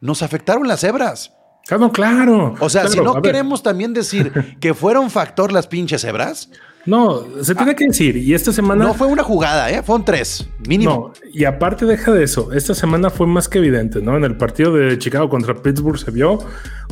[0.00, 1.32] Nos afectaron las cebras.
[1.70, 2.54] Ah, no, claro.
[2.60, 6.48] O sea, si Claro, no queremos también decir que fueron factor las pinches cebras,
[6.86, 8.16] No, se tiene que decir.
[8.16, 8.84] Y esta semana.
[8.84, 9.82] no fue una jugada, ¿eh?
[9.82, 11.12] Fueron tres, mínimo.
[11.14, 14.16] No, y aparte deja de eso, esta semana fue más que evidente, ¿no?
[14.16, 16.38] En el partido de Chicago contra Pittsburgh se vio,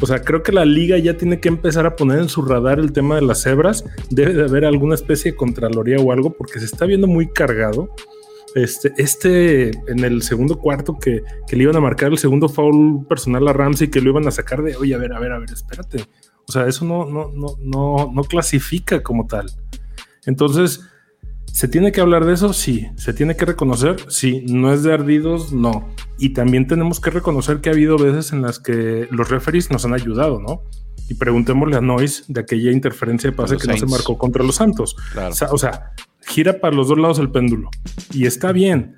[0.01, 2.79] o sea, creo que la liga ya tiene que empezar a poner en su radar
[2.79, 6.59] el tema de las cebras, debe de haber alguna especie de contraloría o algo, porque
[6.59, 7.90] se está viendo muy cargado.
[8.55, 13.07] Este, este en el segundo cuarto que, que le iban a marcar el segundo foul
[13.07, 15.38] personal a Ramsey, que lo iban a sacar de, oye, a ver, a ver, a
[15.38, 16.05] ver, espérate.
[16.48, 19.50] O sea, eso no, no, no, no, no clasifica como tal.
[20.26, 20.80] Entonces,
[21.52, 22.52] ¿Se tiene que hablar de eso?
[22.52, 22.87] Sí.
[22.96, 23.96] ¿Se tiene que reconocer?
[24.09, 24.44] Sí.
[24.46, 25.54] ¿No es de ardidos?
[25.54, 25.88] No.
[26.18, 29.87] Y también tenemos que reconocer que ha habido veces en las que los referees nos
[29.87, 30.61] han ayudado, ¿no?
[31.09, 33.90] Y preguntémosle a Noyce de aquella interferencia de pase que no se Saints.
[33.90, 34.96] marcó contra los Santos.
[35.14, 35.30] Claro.
[35.30, 35.92] O, sea, o sea,
[36.26, 37.70] gira para los dos lados el péndulo.
[38.12, 38.94] Y está bien.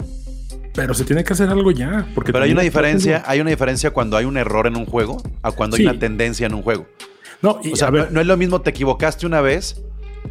[0.75, 2.09] Pero se tiene que hacer algo ya.
[2.13, 5.23] Porque Pero hay una diferencia, hay una diferencia cuando hay un error en un juego
[5.43, 5.83] a cuando Sí.
[5.85, 6.89] hay una tendencia en un juego.
[7.43, 9.83] No, y O sea, no es lo mismo te equivocaste una vez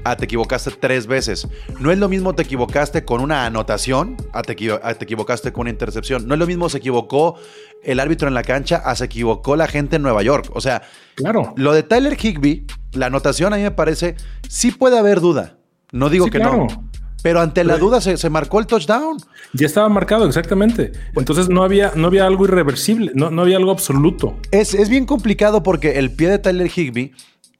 [0.04, 1.48] a te equivocaste tres veces.
[1.80, 5.52] No es lo mismo te equivocaste con una anotación a te, equivo- a te equivocaste
[5.54, 6.28] con una intercepción.
[6.28, 7.36] No es lo mismo se equivocó
[7.84, 10.50] el árbitro en la cancha a se equivocó la gente en Nueva York.
[10.54, 10.82] O sea,
[11.16, 11.54] claro.
[11.56, 14.16] lo de Tyler Higby, la anotación a mí me parece,
[14.50, 15.58] sí puede haber duda.
[15.94, 16.68] No digo Sí, que claro.
[16.70, 16.90] no.
[17.28, 19.18] Pero ante la duda se, se marcó el touchdown.
[19.52, 20.94] Ya estaba marcado, exactamente.
[21.14, 24.38] Entonces no había, no había algo irreversible, no, no había algo absoluto.
[24.52, 27.12] Es, es bien complicado porque el pie de Tyler Higby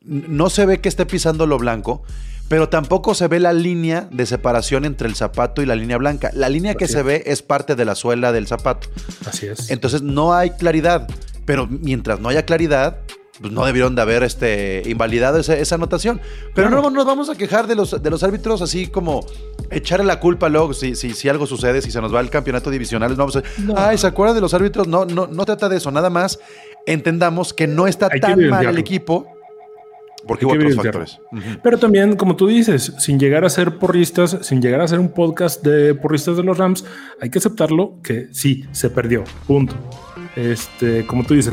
[0.06, 2.04] no se ve que esté pisando lo blanco,
[2.48, 6.32] pero tampoco se ve la línea de separación entre el zapato y la línea blanca.
[6.34, 8.88] La línea que se ve es parte de la suela del zapato.
[9.26, 9.70] Así es.
[9.70, 11.10] Entonces no hay claridad.
[11.44, 13.00] Pero mientras no haya claridad,
[13.40, 16.20] pues no debieron de haber este, invalidado esa anotación.
[16.56, 16.84] Pero Claro.
[16.84, 19.26] no nos vamos a quejar de los, de los árbitros así como
[19.70, 22.72] echarle la culpa luego si, si, si algo sucede, si se nos va el campeonato
[22.72, 23.12] divisional.
[23.12, 23.44] No vamos a
[23.76, 24.88] ay, ¿se acuerdan de los árbitros?
[24.88, 25.92] No, no, no trata de eso.
[25.92, 26.40] Nada más
[26.86, 29.28] entendamos que no está Hay tan mal el equipo
[30.26, 31.20] porque hubo otros factores.
[31.64, 35.10] Pero también, como tú dices, sin llegar a ser porristas, sin llegar a ser un
[35.10, 36.84] podcast de porristas de los Rams,
[37.22, 39.24] hay que aceptarlo que sí, se perdió.
[39.46, 39.76] Punto.
[40.38, 41.52] Este, como tú dices,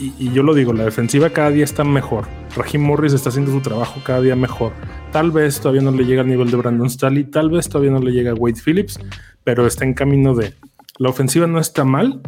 [0.00, 2.24] y, yo lo digo, la defensiva cada día está mejor.
[2.56, 4.72] Raheem Morris está haciendo su trabajo cada día mejor.
[5.12, 8.00] Tal vez todavía no le llega al nivel de Brandon Staley, tal vez todavía no
[8.00, 8.98] le llega a Wade Phillips,
[9.44, 10.52] pero está en camino de.
[10.98, 12.22] La ofensiva no está mal,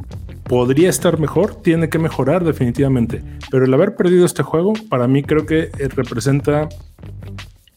[0.45, 3.21] podría estar mejor, tiene que mejorar definitivamente.
[3.51, 6.69] Pero el haber perdido este juego, para mí creo que eh, representa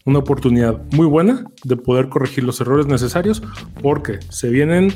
[0.05, 3.41] una oportunidad muy buena de poder corregir los errores necesarios
[3.81, 4.93] porque se vienen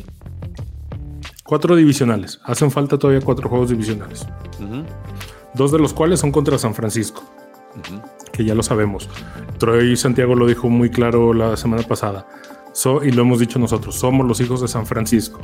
[1.43, 2.39] cuatro divisionales.
[2.43, 4.25] Hacen falta todavía cuatro juegos divisionales.
[4.59, 4.83] Ujú.
[5.53, 7.23] Dos de los cuales son contra San Francisco,
[8.31, 9.09] que ya lo sabemos.
[9.59, 12.25] Troy Santiago lo dijo muy claro la semana pasada.
[12.73, 15.39] So- y lo hemos dicho nosotros, somos los hijos de San Francisco.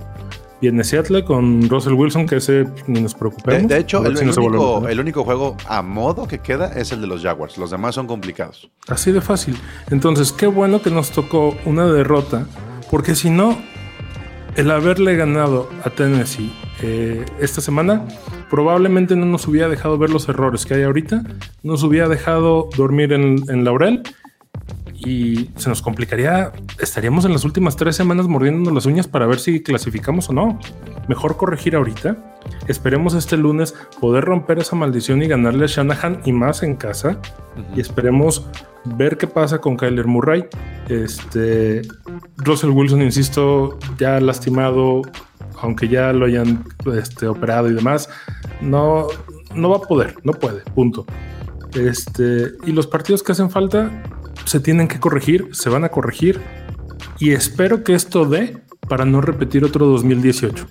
[0.62, 3.68] Viene Seattle con Russell Wilson, que ese ni nos De, preocupemos.
[3.70, 6.74] de hecho, A ver el, si el único, el único juego a modo que queda
[6.74, 7.58] es el de los Jaguars.
[7.58, 8.70] Los demás son complicados.
[8.90, 9.56] Así de fácil.
[9.90, 12.46] Entonces, qué bueno que nos tocó una derrota,
[12.92, 13.58] porque si no,
[14.56, 18.06] el haberle ganado a Tennessee eh, esta semana
[18.50, 21.24] probablemente no nos hubiera dejado ver los errores que hay ahorita,
[21.62, 24.02] nos hubiera dejado dormir en, laurel
[24.94, 29.40] y se nos complicaría, estaríamos en las últimas tres semanas mordiéndonos las uñas para ver
[29.40, 30.60] si clasificamos o no.
[31.10, 32.38] Mejor corregir ahorita.
[32.68, 37.20] Esperemos este lunes poder romper esa maldición y ganarle a Shanahan y más en casa.
[37.76, 38.48] Y esperemos
[38.86, 40.46] ver qué pasa con Kyler Murray.
[40.88, 41.82] Este
[42.38, 45.02] Russell Wilson, insisto, ya lastimado,
[45.60, 48.08] aunque ya lo hayan este, operado y demás,
[48.62, 49.08] no,
[49.56, 51.08] no va a poder, no puede, punto.
[51.74, 54.04] Este, y los partidos que hacen falta
[54.46, 56.40] se tienen que corregir, se van a corregir
[57.18, 60.68] y espero que esto dé para no repetir otro 2018.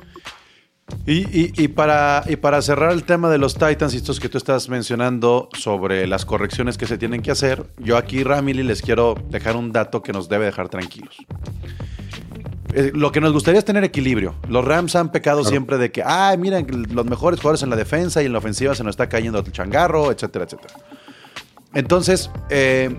[1.07, 4.29] Y, y- y para, y para cerrar el tema de los Titans y estos que
[4.29, 8.83] tú estás mencionando sobre las correcciones que se tienen que hacer, yo aquí, Ramily, les
[8.83, 11.17] quiero dejar un dato que nos debe dejar tranquilos.
[12.75, 14.35] Eh, Lo que nos gustaría es tener equilibrio.
[14.49, 18.23] Los Rams han pecado siempre de que, ah, miren, los mejores jugadores en la defensa
[18.23, 20.75] y en la ofensiva se nos está cayendo el changarro, etcétera, etcétera.
[21.75, 22.95] Entonces, eh,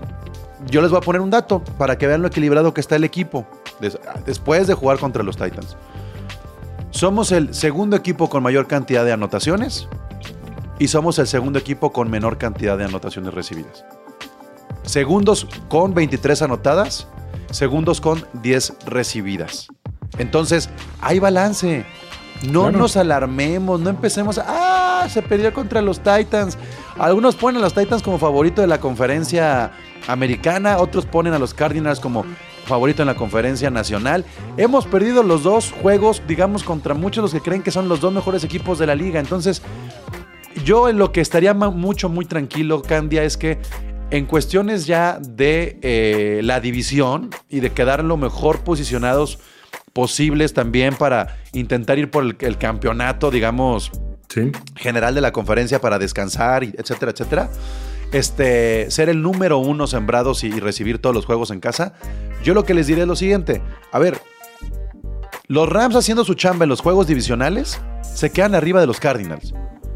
[0.68, 3.04] yo les voy a poner un dato para que vean lo equilibrado que está el
[3.04, 3.46] equipo
[3.80, 5.76] des- después de jugar contra los Titans.
[6.90, 9.88] Somos el segundo equipo con mayor cantidad de anotaciones
[10.78, 13.84] y somos el segundo equipo con menor cantidad de anotaciones recibidas.
[14.82, 17.06] Segundos con 23 anotadas,
[17.50, 19.68] segundos con 10 recibidas.
[20.18, 20.68] Entonces,
[21.00, 21.84] hay balance.
[22.42, 22.78] No Claro.
[22.78, 24.44] nos alarmemos, no empecemos a...
[25.02, 25.08] ¡Ah!
[25.08, 26.56] Se perdió contra los Titans.
[26.98, 29.72] Algunos ponen a los Titans como favorito de la conferencia
[30.08, 32.24] americana, otros ponen a los Cardinals como
[32.70, 34.24] favorito en la conferencia nacional.
[34.56, 38.00] Hemos perdido los dos juegos, digamos, contra muchos de los que creen que son los
[38.00, 39.20] dos mejores equipos de la liga.
[39.20, 39.60] Entonces,
[40.64, 43.58] yo en lo que estaría mucho, muy tranquilo, Candia, es que
[44.10, 49.38] en cuestiones ya de eh, la división y de quedar lo mejor posicionados
[49.92, 53.92] posibles también para intentar ir por el, el campeonato, digamos,
[54.28, 54.52] Sí.
[54.76, 57.50] general de la conferencia para descansar, etcétera, etcétera.
[58.12, 61.94] Este, ser el número uno sembrados y, y recibir todos los juegos en casa.
[62.42, 63.62] Yo lo que les diré es lo siguiente.
[63.92, 64.20] A ver,
[65.46, 69.52] los Rams haciendo su chamba en los juegos divisionales se quedan arriba de los Cardinals.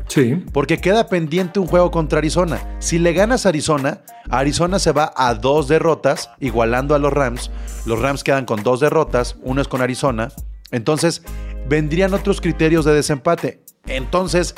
[0.09, 0.45] Sí.
[0.53, 2.77] Porque queda pendiente un juego contra Arizona.
[2.79, 7.51] Si le ganas a Arizona, Arizona se va a dos derrotas, igualando a los Rams.
[7.87, 10.31] Los Rams quedan con dos derrotas, uno es con Arizona.
[10.71, 11.23] Entonces,
[11.69, 13.63] vendrían otros criterios de desempate.
[13.87, 14.55] Entonces,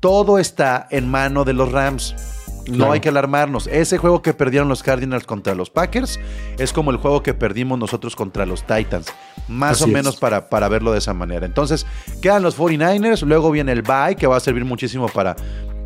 [0.00, 2.14] todo está en mano de los Rams.
[2.68, 2.92] No Claro.
[2.92, 3.66] hay que alarmarnos.
[3.66, 6.18] Ese juego que perdieron los Cardinals contra los Packers
[6.58, 9.06] es como el juego que perdimos nosotros contra los Titans.
[9.48, 11.44] Más Así o menos para, para verlo de esa manera.
[11.44, 11.86] Entonces,
[12.22, 15.36] quedan los 49ers, luego viene el bye, que va a servir muchísimo para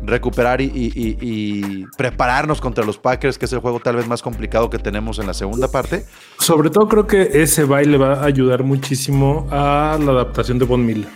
[0.01, 4.07] recuperar y, y- y- y prepararnos contra los Packers, que es el juego tal vez
[4.07, 6.05] más complicado que tenemos en la segunda parte.
[6.39, 10.85] Sobre todo creo que ese baile va a ayudar muchísimo a la adaptación de Von
[10.85, 11.09] Miller.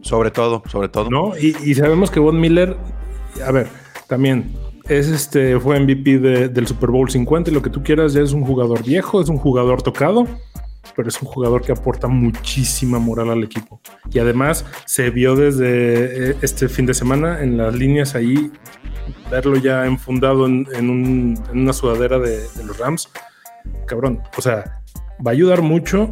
[0.00, 1.10] Sobre todo, sobre todo.
[1.10, 1.36] ¿No?
[1.38, 2.76] Y, y sabemos que Von Miller,
[3.46, 3.68] a ver,
[4.16, 4.52] también
[4.90, 8.20] es este, fue MVP de- del Super Bowl 50 y lo que tú quieras, ya
[8.20, 10.26] es un jugador viejo, es un jugador tocado,
[10.94, 13.80] pero es un jugador que aporta muchísima moral al equipo.
[14.12, 18.50] Y además se vio desde eh, este fin de semana en las líneas ahí,
[19.30, 23.08] verlo ya enfundado en, en un- en una sudadera de, de los Rams.
[23.86, 24.82] Cabrón, o sea,
[25.26, 26.10] va a ayudar mucho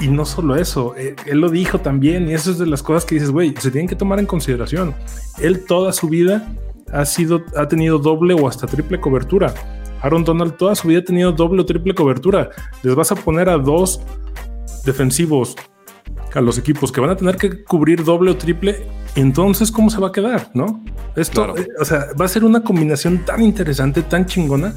[0.00, 3.04] y no solo eso, eh, él lo dijo también, y eso es de las cosas
[3.04, 4.94] que dices, güey, se tienen que tomar en consideración.
[5.40, 6.46] Él toda su vida
[6.94, 9.52] ha sido, ha tenido doble o hasta triple cobertura.
[10.00, 12.50] Aaron Donald toda su vida ha tenido doble o triple cobertura.
[12.82, 14.00] Les vas a poner a dos
[14.84, 15.56] defensivos
[16.34, 18.86] a los equipos que van a tener que cubrir doble o triple.
[19.14, 20.50] Entonces, ¿cómo se va a quedar?
[20.54, 20.82] ¿No?
[21.16, 21.58] Esto, Claro.
[21.58, 24.74] eh, o sea, va a ser una combinación tan interesante, tan chingona,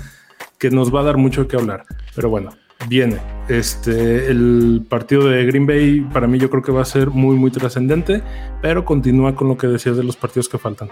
[0.60, 1.84] que nos va a dar mucho que hablar.
[2.15, 2.51] Pero bueno,
[2.88, 3.17] viene.
[3.49, 7.36] Este, el partido de Green Bay para mí yo creo que va a ser muy,
[7.36, 8.21] muy trascendente,
[8.62, 10.89] pero continúa con lo que decías de los partidos que faltan.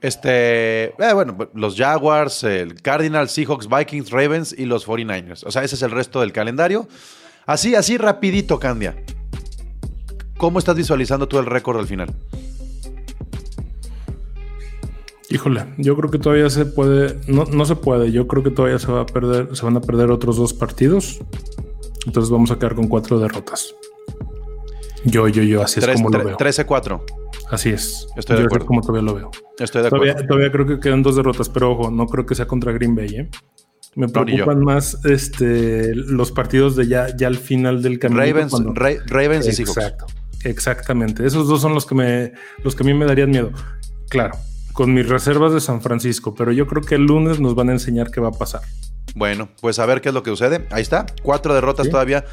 [0.00, 5.44] Este, eh, bueno, los Jaguars, el Cardinals, Seahawks, Vikings, Ravens y los 49ers.
[5.44, 6.88] O sea, ese es el resto del calendario.
[7.46, 8.96] Así, así rapidito, Candia.
[10.36, 12.14] ¿Cómo estás visualizando tú el récord al final?
[15.30, 18.78] Híjole, yo creo que todavía se puede, no, no se puede, yo creo que todavía
[18.78, 21.20] se va a perder, se van a perder otros dos partidos.
[22.06, 23.74] Entonces vamos a quedar con cuatro derrotas.
[25.04, 26.36] Yo, yo, yo, así es como lo veo.
[26.36, 27.02] 13-4.
[27.50, 28.06] Así es.
[28.16, 28.64] Estoy de yo acuerdo.
[28.64, 29.30] es como todavía lo veo.
[29.58, 30.26] Estoy de acuerdo.
[30.26, 33.08] Todavía, creo que quedan dos derrotas, pero ojo, no creo que sea contra Green Bay.
[33.14, 33.30] ¿eh?
[33.94, 38.20] Me No, preocupan más este, los partidos de ya, ya al final del camino.
[38.20, 39.76] Ravens, cuando- Ra- Ravens y Seahawks.
[39.78, 40.06] Exacto,
[40.44, 41.26] exactamente.
[41.26, 42.32] Esos dos son los que me,
[42.64, 43.50] los que a mí me darían miedo.
[44.08, 44.36] Claro,
[44.72, 47.72] con mis reservas de San Francisco, pero yo creo que el lunes nos van a
[47.72, 48.62] enseñar qué va a pasar.
[49.14, 50.66] Bueno, pues a ver qué es lo que sucede.
[50.70, 51.06] Ahí está.
[51.22, 51.90] Cuatro derrotas Sí.
[51.90, 52.24] todavía.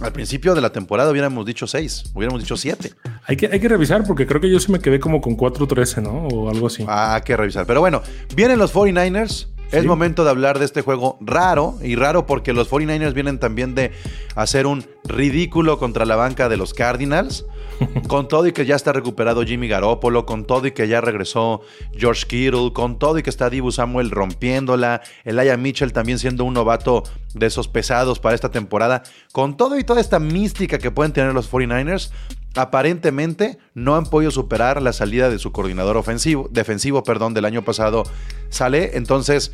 [0.00, 2.04] Al principio de la temporada hubiéramos dicho seis.
[2.14, 2.92] Hubiéramos dicho siete.
[3.26, 6.02] Hay que, hay que revisar porque creo que yo sí me quedé como con 4-13,
[6.02, 6.26] ¿no?
[6.28, 6.84] O algo así.
[6.88, 7.66] Ah, hay que revisar.
[7.66, 8.02] Pero bueno,
[8.34, 9.48] vienen los 49ers.
[9.72, 13.76] Es momento de hablar de este juego raro y raro porque los 49ers vienen también
[13.76, 13.92] de
[14.34, 17.46] hacer un ridículo contra la banca de los Cardinals.
[18.08, 21.62] Con todo y que ya está recuperado Jimmy Garoppolo, con todo y que ya regresó
[21.96, 26.52] George Kittle, con todo y que está Dibu Samuel rompiéndola, Elijah Mitchell también siendo un
[26.52, 29.02] novato de esos pesados para esta temporada,
[29.32, 32.10] con todo y toda esta mística que pueden tener los 49ers,
[32.56, 37.62] aparentemente no han podido superar la salida de su coordinador ofensivo, defensivo, perdón, del año
[37.64, 38.04] pasado,
[38.48, 39.52] sale, entonces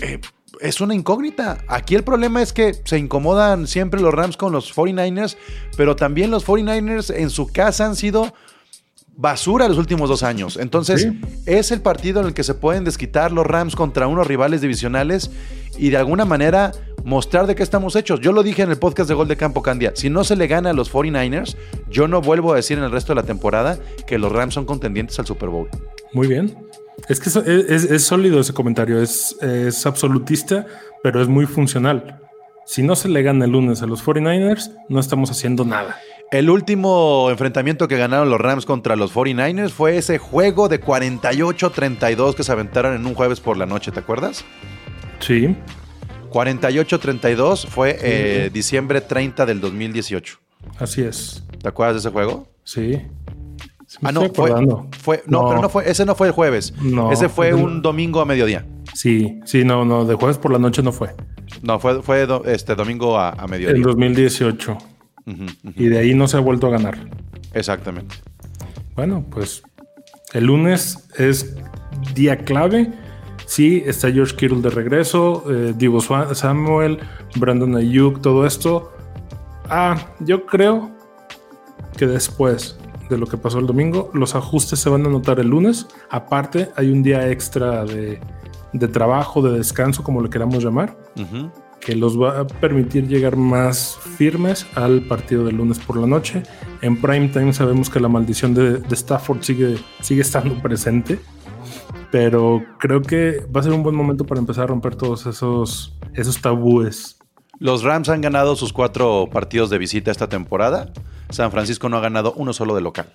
[0.00, 0.20] eh,
[0.60, 1.58] es una incógnita.
[1.68, 5.36] Aquí el problema es que se incomodan siempre los Rams con los 49ers,
[5.76, 8.32] pero también los 49ers en su casa han sido
[9.20, 10.56] basura los últimos dos años.
[10.56, 11.20] Entonces, Sí.
[11.46, 15.30] es el partido en el que se pueden desquitar los Rams contra unos rivales divisionales
[15.76, 16.72] y de alguna manera
[17.08, 18.20] mostrar de qué estamos hechos.
[18.20, 19.92] Yo lo dije en el podcast de Gol de Campo Candia.
[19.94, 21.56] Si no se le gana a los 49ers,
[21.88, 24.66] yo no vuelvo a decir en el resto de la temporada que los Rams son
[24.66, 25.68] contendientes al Super Bowl.
[26.12, 26.56] Muy bien.
[27.08, 29.00] Es que es- es sólido ese comentario.
[29.00, 30.66] Es, es absolutista,
[31.02, 32.20] pero es muy funcional.
[32.66, 35.96] Si no se le gana el lunes a los 49ers, no estamos haciendo nada.
[36.30, 42.34] El último enfrentamiento que ganaron los Rams contra los 49ers fue ese juego de 48-32
[42.34, 44.44] que se aventaron en un jueves por la noche, ¿te acuerdas?
[45.20, 45.56] Sí.
[46.30, 50.38] 48-32 fue eh, diciembre 30 del 2018.
[50.78, 51.42] Así es.
[51.62, 52.48] ¿Te acuerdas de ese juego?
[52.64, 53.00] Sí.
[54.02, 54.52] Ah, no, fue,
[54.98, 56.74] fue- no, pero no fue, ese no fue el jueves.
[56.80, 57.10] No.
[57.10, 57.58] ese fue no.
[57.58, 58.66] un domingo a mediodía.
[58.94, 61.14] Sí, sí, no, no, de jueves por la noche no fue.
[61.62, 63.82] No, fue, fue do- este domingo a, a En mediodía.
[63.82, 64.72] 2018.
[65.26, 65.48] Ujú, ujú.
[65.76, 66.98] Y de ahí no se ha vuelto a ganar.
[67.54, 68.16] Exactamente.
[68.94, 69.62] Bueno, pues
[70.34, 71.54] el lunes es
[72.14, 72.92] día clave.
[73.48, 76.98] Sí, está George Kittle de regreso, eh, Divo Samuel,
[77.36, 78.92] Brandon Ayuk, todo esto.
[79.70, 80.90] Ah, yo creo
[81.96, 85.48] que después de lo que pasó el domingo, los ajustes se van a notar el
[85.48, 85.86] lunes.
[86.10, 88.20] Aparte, hay un día extra de,
[88.74, 90.98] de trabajo, de descanso, como le queramos llamar,
[91.80, 96.42] que los va a permitir llegar más firmes al partido del lunes por la noche.
[96.82, 101.18] En prime time sabemos que la maldición de, de Stafford sigue, sigue estando presente,
[102.10, 105.96] pero creo que va a ser un buen momento para empezar a romper todos esos,
[106.14, 107.18] esos tabúes.
[107.58, 110.92] Los Rams han ganado sus cuatro partidos de visita esta temporada.
[111.30, 113.12] San Francisco no ha ganado uno solo de local.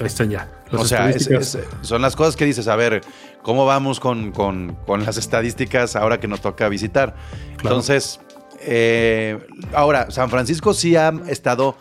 [0.00, 0.50] Ahí están ya.
[0.70, 1.54] Las o sea, es- estadísticas.
[1.54, 3.00] es- son las cosas que dices, a ver,
[3.42, 7.14] ¿cómo vamos con, con- con las estadísticas ahora que nos toca visitar?
[7.56, 7.76] Claro.
[7.76, 8.20] Entonces,
[8.60, 9.38] eh,
[9.72, 11.76] ahora, San Francisco sí ha estado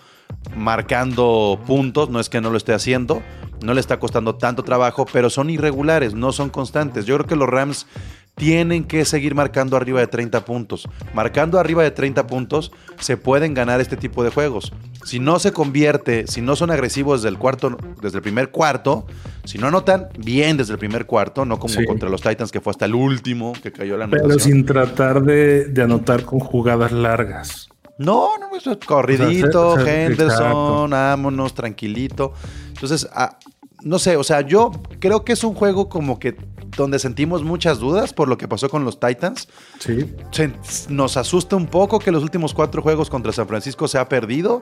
[0.56, 3.22] marcando puntos, no es que no lo esté haciendo,
[3.64, 7.06] no le está costando tanto trabajo, pero son irregulares, no son constantes.
[7.06, 7.88] Yo creo que los Rams
[8.36, 10.90] tienen que seguir marcando arriba de 30 puntos.
[11.14, 14.74] Marcando arriba de 30 puntos se pueden ganar este tipo de juegos.
[15.06, 19.06] Si no se convierte, si no son agresivos desde el cuarto, desde el primer cuarto,
[19.46, 21.86] si no anotan bien desde el primer cuarto, no como Sí.
[21.86, 24.54] contra los Titans que fue hasta el último que cayó la pero anotación.
[24.54, 27.70] sin tratar de, de anotar con jugadas largas.
[27.98, 32.34] No, no, eso es corridito, O sea, se- Henderson, vámonos, tranquilito.
[32.68, 33.38] Entonces, ah,
[33.82, 36.36] no sé, o sea, yo creo que es un juego como que
[36.76, 39.48] donde sentimos muchas dudas por lo que pasó con los Titans.
[39.80, 40.14] Sí.
[40.32, 40.52] Se-
[40.90, 44.62] nos asusta un poco que los últimos cuatro juegos contra San Francisco se ha perdido,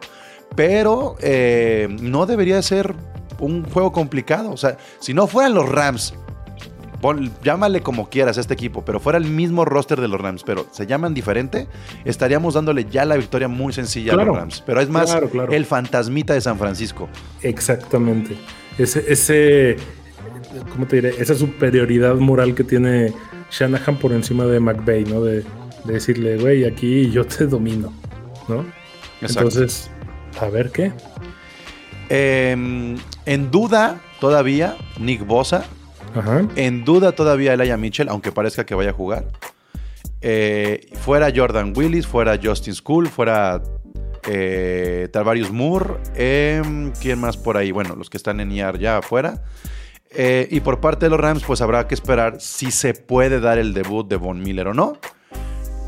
[0.55, 2.93] pero eh, no debería ser
[3.39, 4.51] un juego complicado.
[4.51, 6.13] O sea, si no fueran los Rams,
[7.03, 10.41] pon- llámale como quieras a este equipo, pero fuera el mismo roster de los Rams,
[10.43, 11.67] pero se llaman diferente,
[12.05, 14.63] estaríamos dándole ya la victoria muy sencilla a los Rams.
[14.65, 15.51] Pero es más Claro, claro.
[15.53, 17.07] el fantasmita de San Francisco.
[17.43, 18.35] Exactamente.
[18.79, 19.75] Ese, ese,
[20.71, 21.09] ¿cómo te diré?
[21.19, 23.13] Esa superioridad moral que tiene
[23.51, 25.21] Shanahan por encima de McVay, ¿no?
[25.21, 25.43] De,
[25.83, 27.93] de decirle, güey, aquí yo te domino,
[28.47, 28.65] ¿no?
[29.21, 29.49] Exacto.
[29.49, 29.91] Entonces,
[30.41, 30.91] a ver qué.
[32.09, 35.65] Eh, en duda todavía Nick Bosa,
[36.15, 36.47] Ajá.
[36.55, 39.25] En duda todavía Elijah Mitchell, aunque parezca que vaya a jugar.
[40.21, 43.61] Eh, fuera Jordan Willis, fuera Justin School, fuera
[44.27, 45.95] eh, Tarvarius Moore.
[46.15, 47.71] em, ¿Quién más por ahí?
[47.71, 49.43] Bueno, los que están en IAR ya afuera.
[50.15, 53.57] Eh, y por parte de los Rams, pues habrá que esperar si se puede dar
[53.57, 54.97] el debut de Von Miller o no.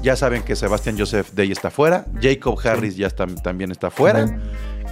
[0.01, 2.05] Ya saben que Sebastián Joseph Day está fuera.
[2.21, 4.25] Jacob Harris ya está- también está fuera.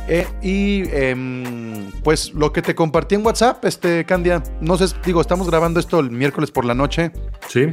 [0.08, 5.22] Eh, y em, pues lo que te compartí en WhatsApp, este Candia, no sé, digo,
[5.22, 7.12] estamos grabando esto el miércoles por la noche.
[7.48, 7.68] Sí.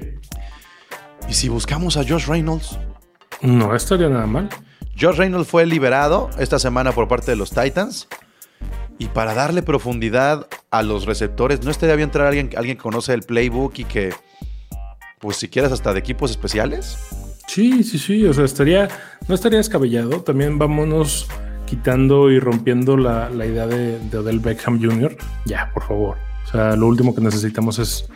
[1.29, 2.79] ¿Y si buscamos a Josh Reynolds?
[3.43, 4.49] No estaría nada mal.
[4.99, 8.07] Josh Reynolds fue liberado esta semana por parte de los Titans.
[8.99, 13.15] Y para darle profundidad a los receptores, ¿no estaría bien a alguien, alguien que conoce
[13.15, 14.13] el playbook y que,
[15.19, 16.99] pues si quieres, hasta de equipos especiales?
[17.47, 18.25] Sí, sí, sí.
[18.27, 18.89] O sea, estaría,
[19.27, 20.21] no estaría descabellado.
[20.21, 21.29] También vámonos
[21.71, 25.17] quitando y rompiendo la, la idea de, de Odell Beckham Jr.
[25.45, 26.17] Ya, por favor.
[26.45, 28.09] O sea, lo último que necesitamos es,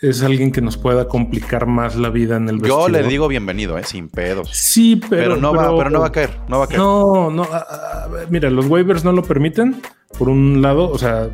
[0.00, 2.90] es alguien que nos pueda complicar más la vida en el Yo vestidor.
[2.92, 3.82] le digo bienvenido, ¿eh?
[3.84, 4.50] sin pedos.
[4.52, 6.78] Sí, pero, Pero, no va, pero no va a caer, no va a caer.
[6.80, 7.42] No, no.
[7.44, 9.82] a- a- mira, los waivers no lo permiten.
[10.18, 11.28] Por un lado, o sea,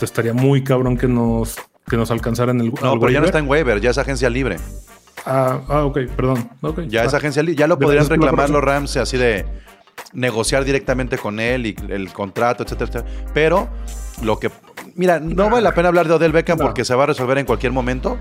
[0.00, 1.56] estaría muy cabrón que nos,
[1.88, 2.72] que nos alcanzaran el.
[2.82, 4.56] No, pero ya no está en waiver, ya es agencia libre.
[5.24, 6.48] Ah, ah, ok, perdón.
[6.60, 7.06] Ok, Ya va.
[7.06, 7.58] es agencia libre.
[7.58, 9.44] Ya lo podrían reclamar los Rams así de
[10.12, 13.30] negociar directamente con él y el contrato, etcétera, etcétera.
[13.34, 13.68] Pero
[14.22, 14.50] lo que.
[14.94, 16.64] Mira, no vale la pena hablar de Odell Beckham No.
[16.64, 18.18] porque se va a resolver en cualquier momento.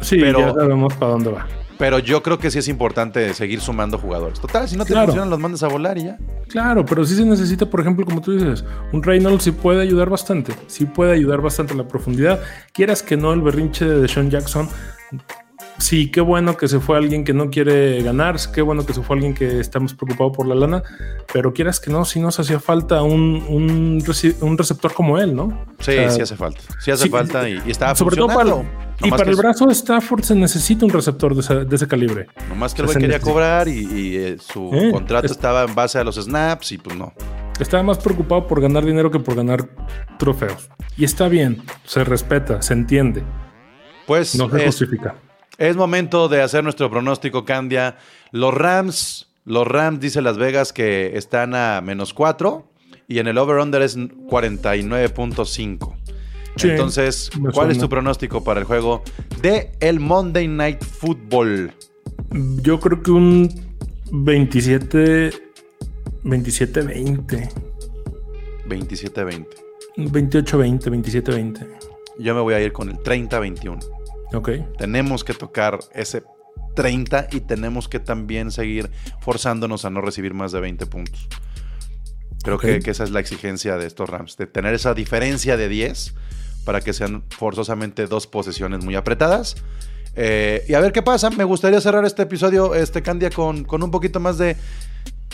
[0.00, 1.46] Sí, pero- ya sabemos para dónde va.
[1.78, 4.40] Pero yo creo que sí es importante seguir sumando jugadores.
[4.40, 5.06] Total, si no te Claro.
[5.06, 6.18] funcionan, los mandas a volar y ya.
[6.48, 10.10] Claro, pero sí se necesita, por ejemplo, como tú dices, un Reynolds sí puede ayudar
[10.10, 10.52] bastante.
[10.66, 12.40] Sí puede ayudar bastante en la profundidad.
[12.72, 14.68] Quieras que no, el berrinche de Deshaun Jackson
[15.78, 19.02] sí, qué bueno que se fue alguien que no quiere ganar, qué bueno que se
[19.02, 20.82] fue alguien que estamos preocupado por la lana,
[21.32, 25.64] pero quieras que no, si nos hacía falta un, un, receptor como él, ¿no?
[25.78, 26.60] Sí, O sea, sí hace falta.
[26.80, 28.54] Sí hace sí, falta y, y estaba Sobre todo para,
[29.04, 32.26] y para el brazo de Stafford se necesita un receptor de ese, de ese calibre.
[32.48, 35.74] Nomás que el güey quería cobrar y, y, eh, su Eh, contrato es- estaba en
[35.74, 37.12] base a los snaps y pues no.
[37.60, 39.68] Estaba más preocupado por ganar dinero que por ganar
[40.16, 40.68] trofeos.
[40.96, 43.22] Y está bien, se respeta, se entiende,
[44.06, 45.16] Pues no se es, justifica.
[45.58, 47.96] Es momento de hacer nuestro pronóstico, Candia.
[48.32, 52.64] Los Rams, los Rams, dice Las Vegas, que están a menos 4
[53.08, 55.96] y en el over-under es 49.5.
[56.56, 59.02] Sí, Entonces, ¿cuál es tu pronóstico para el juego
[59.42, 61.72] de el Monday Night Football?
[62.62, 63.48] Yo creo que un
[64.10, 65.48] 27
[66.24, 67.48] 27-20.
[68.68, 69.46] 27-20.
[69.96, 71.66] 28-20, 27-20.
[72.18, 73.97] Yo me voy a ir con el 30-21.
[74.32, 74.50] Ok.
[74.78, 76.22] Tenemos que tocar ese
[76.74, 81.28] 30 y tenemos que también seguir forzándonos a no recibir más de 20 puntos.
[82.42, 86.14] Creo que esa es la exigencia de estos Rams, de tener esa diferencia de 10
[86.64, 89.56] para que sean forzosamente dos posesiones muy apretadas.
[90.14, 91.30] Eh, y a ver qué pasa.
[91.30, 94.56] Me gustaría cerrar este episodio, este Candia, con, con un poquito más de,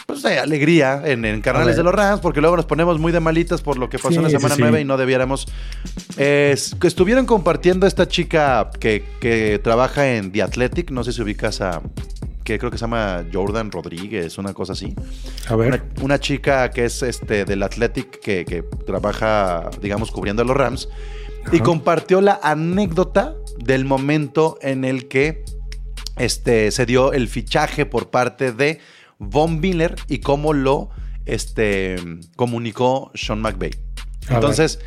[0.07, 3.21] pues, de alegría en, en Carnales de los Rams, porque luego nos ponemos muy de
[3.21, 4.63] malitas por lo que pasó en la semana sí, sí.
[4.63, 5.47] 9 y no debiéramos.
[6.17, 11.61] Eh, estuvieron compartiendo esta chica que, que trabaja en The Athletic, no sé si ubicas
[11.61, 11.81] a.
[12.45, 14.95] que creo que se llama Jordan Rodríguez, una cosa así.
[15.49, 15.69] A ver.
[15.69, 20.57] Una, una chica que es este del Athletic que, que trabaja, digamos, cubriendo a los
[20.57, 20.89] Rams.
[21.53, 25.45] Y compartió la anécdota del momento en el que
[26.17, 28.81] este, se dio el fichaje por parte de
[29.19, 30.91] Von Miller y cómo lo
[31.27, 31.97] este,
[32.37, 33.71] comunicó Sean McVay.
[34.29, 34.79] Entonces,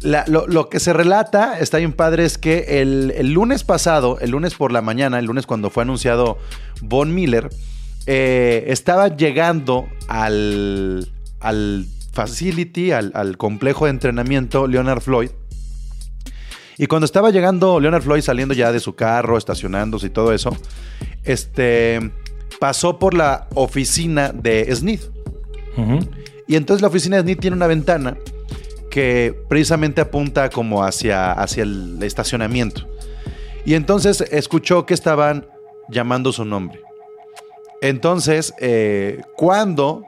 [0.00, 4.18] la- lo, lo que se relata, está bien padre, es que el, el lunes pasado,
[4.20, 6.38] el lunes por la mañana, el lunes cuando fue anunciado
[6.80, 7.50] Von Miller,
[8.06, 11.10] eh, estaba llegando al,
[11.40, 15.30] al facility, al, al complejo de entrenamiento Leonard Floyd.
[16.78, 20.56] Y cuando estaba llegando Leonard Floyd saliendo ya de su carro, estacionándose y todo eso,
[21.24, 22.12] este
[22.60, 25.02] pasó por la oficina de Smith.
[26.46, 28.16] Y entonces la oficina de Smith tiene una ventana
[28.90, 32.88] que precisamente apunta como hacia, hacia el estacionamiento.
[33.64, 35.46] Y entonces escuchó que estaban
[35.88, 36.80] llamando su nombre.
[37.80, 40.04] Entonces, eh, cuando,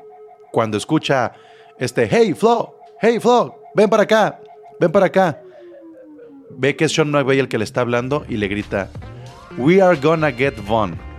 [0.51, 1.33] cuando escucha
[1.79, 4.41] este, hey Flo, hey Flo, ven para acá,
[4.81, 5.41] ven para acá,
[6.51, 8.89] ve que es Sean McVay el que le está hablando y le grita,
[9.57, 11.10] we are gonna get Von.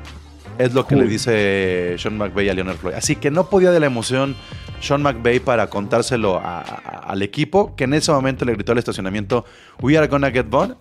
[0.61, 2.93] Es lo que le dice Sean McVay a Leonard Floyd.
[2.95, 4.35] Así que no podía de la emoción
[4.79, 8.77] Sean McVay para contárselo a- a- al equipo, que en ese momento le gritó al
[8.77, 9.45] estacionamiento,
[9.81, 10.77] We are gonna get Von.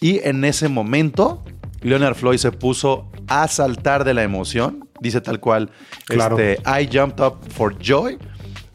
[0.00, 1.42] Y en ese momento,
[1.80, 4.88] Leonard Floyd se puso a saltar de la emoción.
[5.00, 5.70] Dice tal cual,
[6.06, 6.38] Claro.
[6.38, 8.18] este, I jumped up for joy.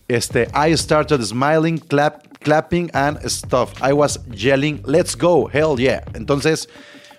[0.08, 3.72] Este, I started smiling, clap, clapping and stuff.
[3.82, 6.02] I was yelling, let's go, hell yeah.
[6.14, 6.70] Entonces,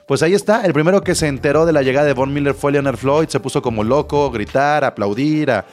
[0.09, 0.65] pues ahí está.
[0.65, 3.29] El primero que se enteró de la llegada de Von Miller fue Leonard Floyd.
[3.29, 5.67] Se puso como loco, gritar, aplaudir, a,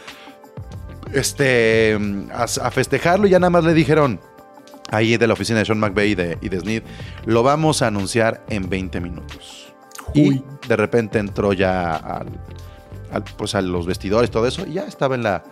[1.13, 1.97] este,
[2.33, 3.27] a, a festejarlo.
[3.27, 4.19] Y ya nada más le dijeron
[4.91, 6.83] ahí de la oficina de Sean McVay y de, y de Snead,
[7.25, 9.73] lo vamos a anunciar en 20 minutos.
[10.13, 10.43] Y Uy.
[10.67, 12.27] de repente entró ya al,
[13.11, 15.43] al- pues a los vestidores, todo eso, y ya estaba en, la,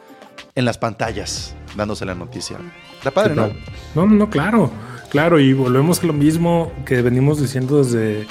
[0.55, 2.57] en las pantallas dándose la noticia.
[2.97, 3.47] Está padre, ¿no?
[3.95, 4.69] No, no, no, claro.
[5.09, 8.27] Claro, y volvemos a lo mismo que venimos diciendo desde,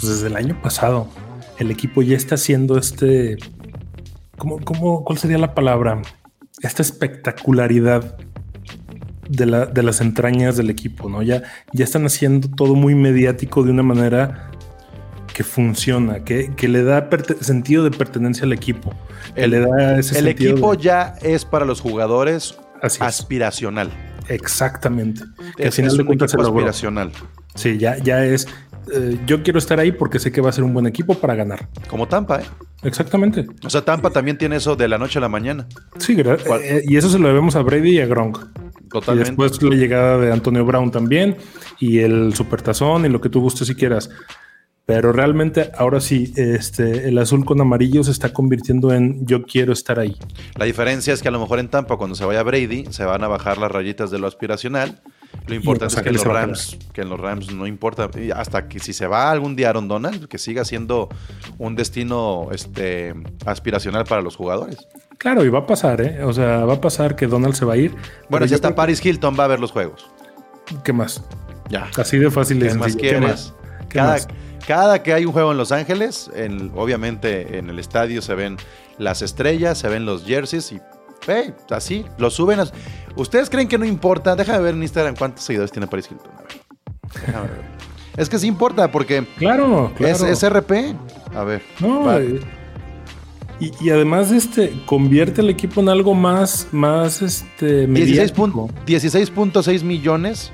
[0.00, 1.08] pues, desde el año pasado.
[1.58, 3.36] El equipo ya está haciendo este.
[4.38, 6.00] ¿cómo, cómo, ¿Cuál sería la palabra?
[6.62, 8.16] Esta espectacularidad
[9.28, 11.22] de, la- de las entrañas del equipo, ¿no?
[11.22, 11.42] Ya,
[11.72, 14.50] ya están haciendo todo muy mediático de una manera
[15.34, 17.08] que funciona, que, que le da
[17.40, 18.92] sentido de pertenencia al equipo.
[19.34, 22.98] que El- le da ese El sentido equipo de- ya es para los jugadores Así
[23.02, 23.90] aspiracional.
[24.28, 25.22] Exactamente.
[25.56, 27.12] Que al Es, final es de cuentas aspiracional.
[27.54, 28.46] Sí, ya, ya es.
[28.92, 31.34] Eh, yo quiero estar ahí porque sé que va a ser un buen equipo para
[31.34, 31.68] ganar.
[31.88, 32.44] Como Tampa, ¿eh?
[32.82, 33.46] Exactamente.
[33.64, 35.66] O sea, Tampa también tiene eso de la noche a la mañana.
[35.98, 38.38] Sí, eh, y eso se lo debemos a Brady y a Gronk.
[38.84, 39.30] Y Totalmente.
[39.30, 41.36] después la llegada de Antonio Brown también
[41.78, 44.10] y el supertazón y lo que tú gustes si quieras.
[44.86, 49.72] Pero realmente ahora sí, este, el azul con amarillo se está convirtiendo en yo quiero
[49.72, 50.16] estar ahí.
[50.56, 53.22] La diferencia es que a lo mejor en Tampa, cuando se vaya Brady, se van
[53.22, 55.00] a bajar las rayitas de lo aspiracional.
[55.46, 58.08] Lo importante es que en, los Rams, que en los Rams no importa.
[58.36, 61.08] Hasta que si se va algún día Aaron Donald, que siga siendo
[61.58, 63.14] un destino este,
[63.46, 64.76] aspiracional para los jugadores.
[65.18, 66.24] Claro, y va a pasar, ¿eh?
[66.24, 67.94] O sea, va a pasar que Donald se va a ir.
[68.28, 70.08] Bueno, hasta creo Paris Hilton va a ver los juegos.
[70.84, 71.22] ¿Qué más?
[71.68, 71.90] Ya.
[71.96, 72.96] Así de fácil ¿Qué más.
[72.96, 73.54] ¿Qué más?
[73.88, 74.28] ¿Qué Cada, más?
[74.66, 78.56] Cada que hay un juego en Los Ángeles, en- obviamente en el estadio se ven
[78.98, 80.80] las estrellas, se ven los jerseys y
[81.26, 82.60] ve, así, lo suben.
[82.60, 82.66] a-
[83.16, 84.36] ¿Ustedes creen que no importa?
[84.36, 86.30] Déjame ver en Instagram cuántos seguidores tiene Paris Hilton.
[86.32, 86.60] A ver.
[87.26, 87.70] Déjame ver.
[88.16, 90.12] Es que sí importa porque Claro, claro.
[90.14, 90.94] es, es RP.
[91.34, 91.62] A ver.
[91.80, 92.40] No, eh,
[93.60, 97.88] y, y además este convierte al equipo en algo más, más este 16
[98.36, 98.68] mediático.
[98.68, 100.50] pun- 16.6 millones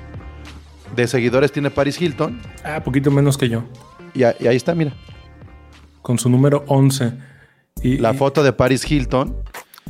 [0.95, 2.39] de seguidores tiene Paris Hilton.
[2.63, 3.63] Ah, poquito menos que yo.
[4.13, 4.93] Y, a- y ahí está, mira.
[6.01, 7.13] Con su número 11.
[7.81, 9.35] Y, La foto de Paris Hilton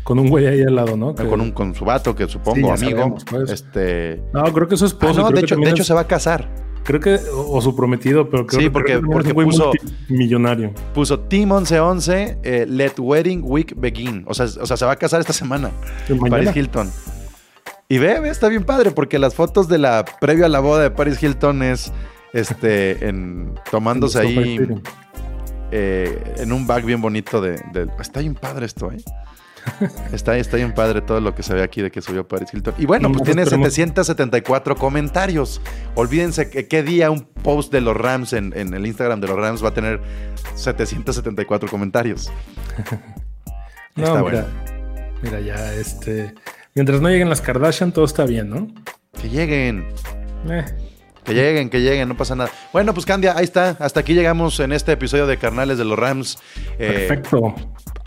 [0.08, 1.14] con un güey ahí al lado, ¿no?
[1.14, 3.00] Que- con, un, con su vato, que supongo, Sí, amigo.
[3.00, 3.52] sabemos, pues.
[3.52, 4.24] Este.
[4.34, 5.20] No, creo que es su Ah, esposo.
[5.20, 6.50] no, creo de hecho, de hecho es- se va a casar.
[6.86, 9.32] Creo que, o, o su prometido, pero creo Sí, que porque- creo que porque es
[9.32, 10.72] un güey puso- multimillonario.
[10.94, 14.24] Puso Team 1111, eh, Let Wedding Week Begin.
[14.28, 15.72] O sea, o sea, se va a casar esta semana.
[16.30, 16.90] Paris Hilton.
[17.90, 20.84] Y ve, ve, está bien padre, porque las fotos de la previo a la boda
[20.84, 21.92] de Paris Hilton es
[22.32, 24.58] este en tomándose ahí
[25.72, 28.98] eh, en un bag bien bonito de, de- Está bien padre esto, ¿eh?
[30.14, 32.74] Está, está bien padre todo lo que se ve aquí de que subió Paris Hilton.
[32.78, 35.62] Y bueno, pues Nomás tiene esperemos- 774 comentarios.
[35.96, 39.36] Olvídense que qué día un post de los Rams en, en el Instagram de los
[39.38, 40.00] Rams va a tener
[40.56, 42.32] 774 comentarios.
[43.96, 44.48] No, Está mira, bueno.
[45.24, 46.36] mira, ya este.
[46.76, 48.68] Mientras no lleguen las Kardashian, todo está bien, ¿no?
[49.20, 49.88] Que lleguen.
[50.48, 50.64] Eh,
[51.24, 52.52] Que lleguen, que lleguen, no pasa nada.
[52.72, 53.76] Bueno, pues Candia, ahí está.
[53.80, 56.38] Hasta aquí llegamos en este episodio de Carnales de los Rams.
[56.78, 57.56] Eh, perfecto.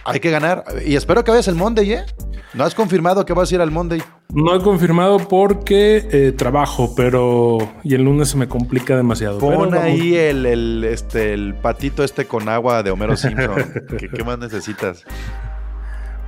[0.05, 0.65] Hay que ganar.
[0.85, 2.05] Y espero que vayas el Monday, ¿eh?
[2.53, 4.03] ¿No has confirmado que vas a ir al Monday?
[4.31, 7.59] No he confirmado porque eh, trabajo, pero.
[7.85, 9.39] Y el lunes se me complica demasiado.
[9.39, 13.87] Pon ahí el, el, este, el patito este con agua de Homero Simpson.
[13.99, 15.05] ¿Qué, qué más necesitas?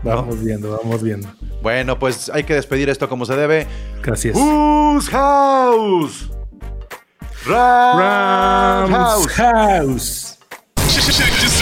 [0.05, 1.29] Vamos viendo, vamos viendo.
[1.63, 3.67] Bueno, pues hay que despedir esto como se debe.
[4.05, 4.35] Es.
[4.35, 6.31] Whose house?
[7.47, 10.39] Rams Rams house.
[10.39, 10.39] House.